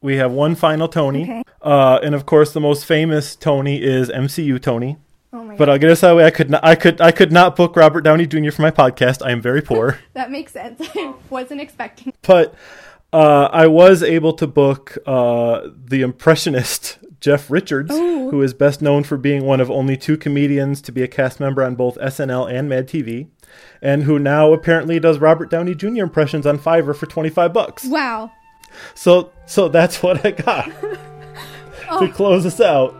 We 0.00 0.16
have 0.16 0.30
one 0.32 0.54
final 0.54 0.88
Tony. 0.88 1.22
Okay. 1.24 1.42
Uh, 1.60 1.98
and 2.02 2.14
of 2.14 2.24
course, 2.24 2.52
the 2.52 2.60
most 2.60 2.84
famous 2.84 3.34
Tony 3.36 3.82
is 3.82 4.08
MCU 4.08 4.60
Tony. 4.62 4.96
Oh 5.32 5.42
my 5.42 5.56
But 5.56 5.66
God. 5.66 5.72
I'll 5.72 5.78
get 5.78 5.90
us 5.90 6.02
out 6.04 6.10
of 6.12 6.14
the 6.14 6.16
way. 6.18 6.24
I 6.26 6.30
could 6.30 6.50
not, 6.50 6.64
I 6.64 6.74
could, 6.76 7.00
I 7.00 7.10
could 7.10 7.32
not 7.32 7.56
book 7.56 7.74
Robert 7.76 8.02
Downey 8.02 8.26
Jr. 8.26 8.50
for 8.52 8.62
my 8.62 8.70
podcast. 8.70 9.24
I 9.26 9.32
am 9.32 9.40
very 9.40 9.60
poor. 9.60 9.98
That 10.14 10.30
makes 10.30 10.52
sense. 10.52 10.80
I 10.94 11.14
wasn't 11.30 11.60
expecting. 11.60 12.12
but 12.22 12.54
uh, 13.12 13.48
I 13.52 13.66
was 13.66 14.02
able 14.02 14.32
to 14.34 14.46
book 14.46 14.96
uh, 15.06 15.68
the 15.84 16.02
impressionist 16.02 16.98
Jeff 17.20 17.50
Richards, 17.50 17.90
Ooh. 17.92 18.30
who 18.30 18.42
is 18.42 18.54
best 18.54 18.80
known 18.80 19.02
for 19.04 19.16
being 19.16 19.44
one 19.44 19.60
of 19.60 19.70
only 19.70 19.96
two 19.96 20.16
comedians 20.16 20.80
to 20.82 20.92
be 20.92 21.02
a 21.02 21.08
cast 21.08 21.40
member 21.40 21.62
on 21.64 21.74
both 21.74 21.96
SNL 21.98 22.50
and 22.52 22.68
Mad 22.68 22.86
TV, 22.88 23.28
and 23.82 24.04
who 24.04 24.18
now 24.18 24.52
apparently 24.52 25.00
does 25.00 25.18
Robert 25.18 25.50
Downey 25.50 25.74
Jr. 25.74 26.02
impressions 26.02 26.46
on 26.46 26.58
Fiverr 26.58 26.94
for 26.94 27.06
twenty 27.06 27.30
five 27.30 27.52
bucks. 27.52 27.84
Wow. 27.84 28.30
So, 28.94 29.32
so 29.46 29.68
that's 29.68 30.02
what 30.02 30.24
I 30.24 30.30
got 30.32 30.70
Oh. 31.90 32.06
to 32.06 32.12
close 32.12 32.44
us 32.44 32.60
out. 32.60 32.94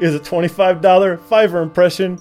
Is 0.00 0.14
a 0.14 0.18
twenty 0.20 0.48
five 0.48 0.80
dollar 0.80 1.16
Fiverr 1.16 1.62
impression 1.62 2.18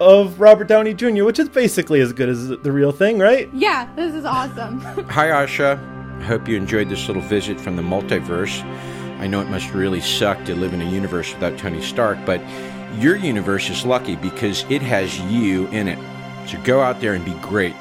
of 0.00 0.40
Robert 0.40 0.66
Downey 0.68 0.94
Jr., 0.94 1.24
which 1.24 1.38
is 1.38 1.48
basically 1.48 2.00
as 2.00 2.12
good 2.12 2.28
as 2.28 2.48
the 2.48 2.72
real 2.72 2.92
thing, 2.92 3.18
right? 3.18 3.48
Yeah, 3.54 3.88
this 3.96 4.14
is 4.14 4.24
awesome. 4.24 4.80
Hi, 4.80 5.28
Asha. 5.28 5.78
I 6.20 6.24
hope 6.24 6.48
you 6.48 6.56
enjoyed 6.56 6.88
this 6.88 7.06
little 7.06 7.22
visit 7.22 7.60
from 7.60 7.76
the 7.76 7.82
multiverse. 7.82 8.62
I 9.24 9.26
know 9.26 9.40
it 9.40 9.48
must 9.48 9.72
really 9.72 10.02
suck 10.02 10.44
to 10.44 10.54
live 10.54 10.74
in 10.74 10.82
a 10.82 10.90
universe 10.90 11.32
without 11.32 11.56
Tony 11.56 11.80
Stark, 11.80 12.18
but 12.26 12.42
your 13.00 13.16
universe 13.16 13.70
is 13.70 13.86
lucky 13.86 14.16
because 14.16 14.66
it 14.68 14.82
has 14.82 15.18
you 15.18 15.66
in 15.68 15.88
it. 15.88 15.98
So 16.46 16.60
go 16.62 16.82
out 16.82 17.00
there 17.00 17.14
and 17.14 17.24
be 17.24 17.32
great. 17.40 17.74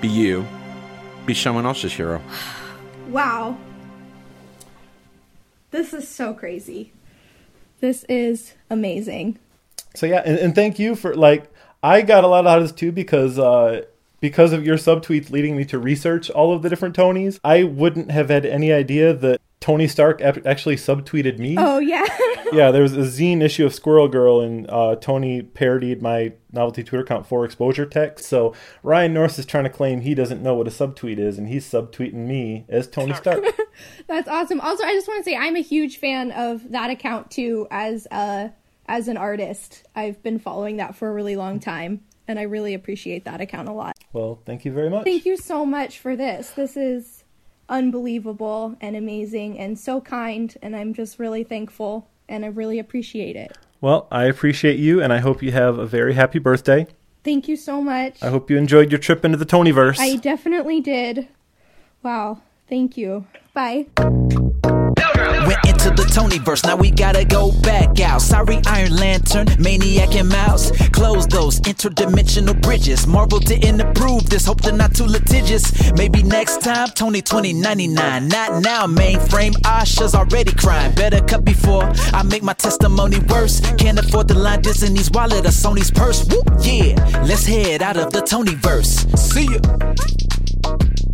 Be 0.00 0.08
you. 0.08 0.46
Be 1.26 1.34
someone 1.34 1.66
else's 1.66 1.92
hero. 1.92 2.22
wow. 3.10 3.58
This 5.70 5.92
is 5.92 6.08
so 6.08 6.32
crazy. 6.32 6.94
This 7.80 8.04
is 8.04 8.54
amazing. 8.70 9.38
So 9.94 10.06
yeah, 10.06 10.22
and, 10.24 10.38
and 10.38 10.54
thank 10.54 10.78
you 10.78 10.94
for 10.94 11.14
like 11.14 11.52
I 11.82 12.00
got 12.00 12.24
a 12.24 12.26
lot 12.26 12.46
out 12.46 12.56
of 12.56 12.64
this 12.64 12.72
too 12.72 12.90
because 12.90 13.38
uh 13.38 13.82
because 14.20 14.54
of 14.54 14.64
your 14.64 14.78
subtweets 14.78 15.30
leading 15.30 15.58
me 15.58 15.66
to 15.66 15.78
research 15.78 16.30
all 16.30 16.54
of 16.54 16.62
the 16.62 16.70
different 16.70 16.96
Tonys. 16.96 17.38
I 17.44 17.64
wouldn't 17.64 18.10
have 18.12 18.30
had 18.30 18.46
any 18.46 18.72
idea 18.72 19.12
that 19.12 19.42
Tony 19.66 19.88
Stark 19.88 20.20
actually 20.20 20.76
subtweeted 20.76 21.40
me. 21.40 21.56
Oh 21.58 21.80
yeah. 21.80 22.06
yeah, 22.52 22.70
there 22.70 22.82
was 22.82 22.96
a 22.96 23.00
zine 23.00 23.42
issue 23.42 23.66
of 23.66 23.74
Squirrel 23.74 24.06
Girl, 24.06 24.40
and 24.40 24.70
uh, 24.70 24.94
Tony 24.94 25.42
parodied 25.42 26.00
my 26.00 26.34
novelty 26.52 26.84
Twitter 26.84 27.02
account 27.02 27.26
for 27.26 27.44
exposure 27.44 27.84
text. 27.84 28.26
So 28.26 28.54
Ryan 28.84 29.14
Norris 29.14 29.40
is 29.40 29.44
trying 29.44 29.64
to 29.64 29.70
claim 29.70 30.02
he 30.02 30.14
doesn't 30.14 30.40
know 30.40 30.54
what 30.54 30.68
a 30.68 30.70
subtweet 30.70 31.18
is, 31.18 31.36
and 31.36 31.48
he's 31.48 31.68
subtweeting 31.68 32.28
me 32.28 32.64
as 32.68 32.86
Tony 32.86 33.12
Stark. 33.14 33.44
That's 34.06 34.28
awesome. 34.28 34.60
Also, 34.60 34.84
I 34.84 34.92
just 34.92 35.08
want 35.08 35.24
to 35.24 35.28
say 35.28 35.36
I'm 35.36 35.56
a 35.56 35.62
huge 35.62 35.96
fan 35.96 36.30
of 36.30 36.70
that 36.70 36.90
account 36.90 37.32
too 37.32 37.66
as 37.72 38.06
a 38.12 38.52
as 38.86 39.08
an 39.08 39.16
artist. 39.16 39.82
I've 39.96 40.22
been 40.22 40.38
following 40.38 40.76
that 40.76 40.94
for 40.94 41.08
a 41.08 41.12
really 41.12 41.34
long 41.34 41.58
time 41.58 42.02
and 42.28 42.38
I 42.38 42.42
really 42.42 42.74
appreciate 42.74 43.24
that 43.24 43.40
account 43.40 43.68
a 43.68 43.72
lot. 43.72 43.96
well, 44.12 44.40
thank 44.46 44.64
you 44.64 44.72
very 44.72 44.90
much. 44.90 45.04
Thank 45.04 45.26
you 45.26 45.36
so 45.36 45.66
much 45.66 45.98
for 45.98 46.14
this. 46.14 46.50
This 46.50 46.76
is 46.76 47.15
unbelievable 47.68 48.76
and 48.80 48.96
amazing 48.96 49.58
and 49.58 49.78
so 49.78 50.00
kind 50.00 50.56
and 50.62 50.76
I'm 50.76 50.94
just 50.94 51.18
really 51.18 51.44
thankful 51.44 52.08
and 52.28 52.44
I 52.44 52.48
really 52.48 52.78
appreciate 52.78 53.36
it. 53.36 53.56
Well, 53.80 54.08
I 54.10 54.24
appreciate 54.24 54.78
you, 54.78 55.02
and 55.02 55.12
I 55.12 55.18
hope 55.18 55.42
you 55.42 55.52
have 55.52 55.78
a 55.78 55.86
very 55.86 56.14
happy 56.14 56.38
birthday. 56.38 56.86
Thank 57.24 57.48
you 57.48 57.56
so 57.56 57.82
much. 57.82 58.22
I 58.22 58.30
hope 58.30 58.50
you 58.50 58.56
enjoyed 58.56 58.90
your 58.90 58.98
trip 58.98 59.24
into 59.24 59.36
the 59.36 59.46
Tonyverse. 59.46 59.98
I 59.98 60.16
definitely 60.16 60.80
did. 60.80 61.28
Wow. 62.02 62.40
Thank 62.68 62.96
you. 62.96 63.26
Bye. 63.52 63.86
The 66.16 66.22
Tonyverse, 66.22 66.64
now 66.64 66.76
we 66.76 66.90
gotta 66.90 67.26
go 67.26 67.52
back 67.60 68.00
out. 68.00 68.22
Sorry, 68.22 68.58
Iron 68.66 68.96
Lantern, 68.96 69.48
Maniac, 69.58 70.14
and 70.14 70.28
Mouse. 70.30 70.70
Close 70.88 71.26
those 71.26 71.60
interdimensional 71.60 72.58
bridges. 72.62 73.06
Marvel 73.06 73.38
didn't 73.38 73.80
approve 73.82 74.30
this, 74.30 74.46
hope 74.46 74.62
they're 74.62 74.72
not 74.72 74.94
too 74.94 75.04
litigious. 75.04 75.92
Maybe 75.92 76.22
next 76.22 76.62
time, 76.62 76.88
Tony 76.94 77.20
2099. 77.20 78.28
Not 78.28 78.62
now, 78.62 78.86
mainframe. 78.86 79.54
Asha's 79.66 80.14
already 80.14 80.52
crying. 80.52 80.94
Better 80.94 81.20
cut 81.20 81.44
before 81.44 81.84
I 82.14 82.22
make 82.22 82.42
my 82.42 82.54
testimony 82.54 83.18
worse. 83.28 83.60
Can't 83.76 83.98
afford 83.98 84.28
the 84.28 84.38
line 84.38 84.62
Disney's 84.62 85.10
wallet 85.10 85.44
or 85.44 85.50
Sony's 85.50 85.90
purse. 85.90 86.26
Whoop, 86.28 86.48
yeah. 86.62 86.94
Let's 87.26 87.44
head 87.44 87.82
out 87.82 87.98
of 87.98 88.12
the 88.12 88.20
Tonyverse. 88.20 89.18
See 89.18 89.52
ya. 89.52 91.05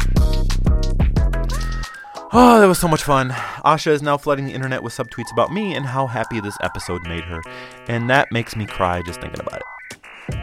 Oh, 2.34 2.58
that 2.60 2.66
was 2.66 2.78
so 2.78 2.88
much 2.88 3.02
fun. 3.02 3.28
Asha 3.62 3.88
is 3.88 4.00
now 4.00 4.16
flooding 4.16 4.46
the 4.46 4.54
internet 4.54 4.82
with 4.82 4.94
subtweets 4.94 5.30
about 5.32 5.52
me 5.52 5.74
and 5.74 5.84
how 5.84 6.06
happy 6.06 6.40
this 6.40 6.56
episode 6.62 7.06
made 7.06 7.24
her. 7.24 7.42
And 7.88 8.08
that 8.08 8.32
makes 8.32 8.56
me 8.56 8.64
cry 8.64 9.02
just 9.02 9.20
thinking 9.20 9.40
about 9.40 9.60
it. 9.60 10.36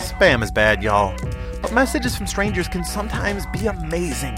Spam 0.00 0.42
is 0.42 0.50
bad, 0.50 0.82
y'all. 0.82 1.16
But 1.60 1.72
messages 1.72 2.16
from 2.16 2.26
strangers 2.26 2.66
can 2.66 2.82
sometimes 2.82 3.46
be 3.52 3.68
amazing. 3.68 4.34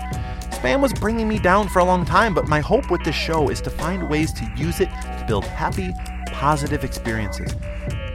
Spam 0.51 0.83
was 0.83 0.93
bringing 0.93 1.27
me 1.27 1.39
down 1.39 1.71
for 1.71 1.79
a 1.79 1.85
long 1.85 2.05
time, 2.05 2.35
but 2.35 2.49
my 2.49 2.61
hope 2.61 2.91
with 2.91 3.03
this 3.03 3.17
show 3.17 3.49
is 3.49 3.63
to 3.63 3.71
find 3.71 4.11
ways 4.11 4.31
to 4.35 4.53
use 4.55 4.81
it 4.81 4.91
to 4.91 5.25
build 5.27 5.47
happy, 5.47 5.91
positive 6.33 6.85
experiences. 6.85 7.55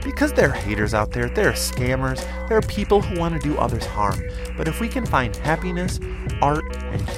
Because 0.04 0.32
there 0.32 0.48
are 0.48 0.54
haters 0.54 0.94
out 0.94 1.10
there, 1.10 1.28
there 1.28 1.48
are 1.48 1.54
scammers, 1.54 2.24
there 2.48 2.56
are 2.56 2.62
people 2.62 3.02
who 3.02 3.18
want 3.18 3.34
to 3.34 3.48
do 3.48 3.58
others 3.58 3.84
harm. 3.84 4.22
But 4.56 4.68
if 4.68 4.80
we 4.80 4.88
can 4.88 5.04
find 5.04 5.34
happiness, 5.34 5.98
art, 6.40 6.59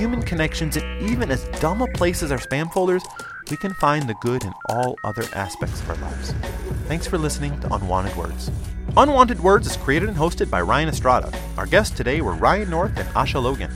human 0.02 0.20
connections 0.20 0.76
in 0.76 1.08
even 1.08 1.30
as 1.30 1.44
dumb 1.60 1.80
a 1.80 1.86
place 1.92 2.24
as 2.24 2.32
our 2.32 2.38
spam 2.38 2.72
folders, 2.72 3.04
we 3.52 3.56
can 3.56 3.72
find 3.74 4.08
the 4.08 4.14
good 4.14 4.42
in 4.42 4.52
all 4.68 4.96
other 5.04 5.22
aspects 5.32 5.80
of 5.80 5.90
our 5.90 5.96
lives. 5.98 6.32
Thanks 6.88 7.06
for 7.06 7.18
listening 7.18 7.60
to 7.60 7.72
Unwanted 7.72 8.16
Words. 8.16 8.50
Unwanted 8.96 9.38
Words 9.38 9.68
is 9.68 9.76
created 9.76 10.08
and 10.08 10.18
hosted 10.18 10.50
by 10.50 10.60
Ryan 10.60 10.88
Estrada. 10.88 11.30
Our 11.56 11.66
guests 11.66 11.96
today 11.96 12.20
were 12.20 12.32
Ryan 12.32 12.68
North 12.68 12.98
and 12.98 13.08
Asha 13.10 13.40
Logan. 13.40 13.70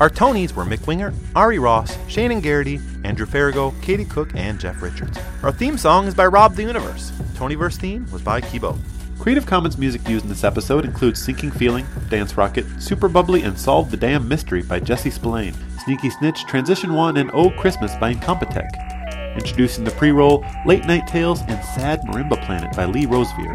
Our 0.00 0.08
Tonys 0.08 0.54
were 0.54 0.64
Mick 0.64 0.86
Winger, 0.86 1.12
Ari 1.36 1.58
Ross, 1.58 1.98
Shannon 2.08 2.40
Garrity, 2.40 2.80
Andrew 3.04 3.26
Farago, 3.26 3.78
Katie 3.82 4.06
Cook, 4.06 4.30
and 4.34 4.58
Jeff 4.58 4.80
Richards. 4.80 5.18
Our 5.42 5.52
theme 5.52 5.76
song 5.76 6.06
is 6.06 6.14
by 6.14 6.28
Rob 6.28 6.54
the 6.54 6.62
Universe. 6.62 7.10
Tonyverse 7.34 7.76
theme 7.76 8.10
was 8.10 8.22
by 8.22 8.40
Kibo. 8.40 8.78
Creative 9.18 9.44
Commons 9.44 9.76
music 9.76 10.08
used 10.08 10.24
in 10.24 10.28
this 10.30 10.44
episode 10.44 10.84
includes 10.84 11.22
Sinking 11.22 11.50
Feeling, 11.50 11.84
Dance 12.08 12.36
Rocket, 12.36 12.64
Super 12.78 13.08
Bubbly, 13.08 13.42
and 13.42 13.58
Solve 13.58 13.90
the 13.90 13.96
Damn 13.96 14.28
Mystery 14.28 14.62
by 14.62 14.78
Jesse 14.80 15.10
Spillane, 15.10 15.54
Sneaky 15.84 16.08
Snitch, 16.10 16.44
Transition 16.46 16.94
1, 16.94 17.16
and 17.16 17.30
Oh 17.34 17.50
Christmas 17.50 17.94
by 17.96 18.14
Incompetech. 18.14 19.34
Introducing 19.36 19.84
the 19.84 19.90
pre-roll, 19.92 20.44
Late 20.64 20.86
Night 20.86 21.06
Tales, 21.06 21.40
and 21.42 21.62
Sad 21.64 22.00
Marimba 22.02 22.42
Planet 22.46 22.74
by 22.76 22.84
Lee 22.84 23.06
Rosevere. 23.06 23.54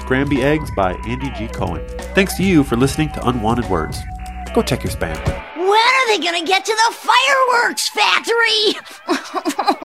Scramby 0.00 0.42
Eggs 0.42 0.70
by 0.76 0.94
Andy 1.06 1.30
G. 1.32 1.48
Cohen. 1.48 1.86
Thanks 2.14 2.36
to 2.36 2.44
you 2.44 2.62
for 2.62 2.76
listening 2.76 3.10
to 3.12 3.28
Unwanted 3.28 3.68
Words. 3.68 3.98
Go 4.54 4.62
check 4.62 4.84
your 4.84 4.92
spam. 4.92 5.16
When 5.56 5.68
are 5.68 6.06
they 6.08 6.18
gonna 6.24 6.44
get 6.44 6.64
to 6.64 6.72
the 6.72 6.94
fireworks 6.94 7.88
factory? 7.88 9.74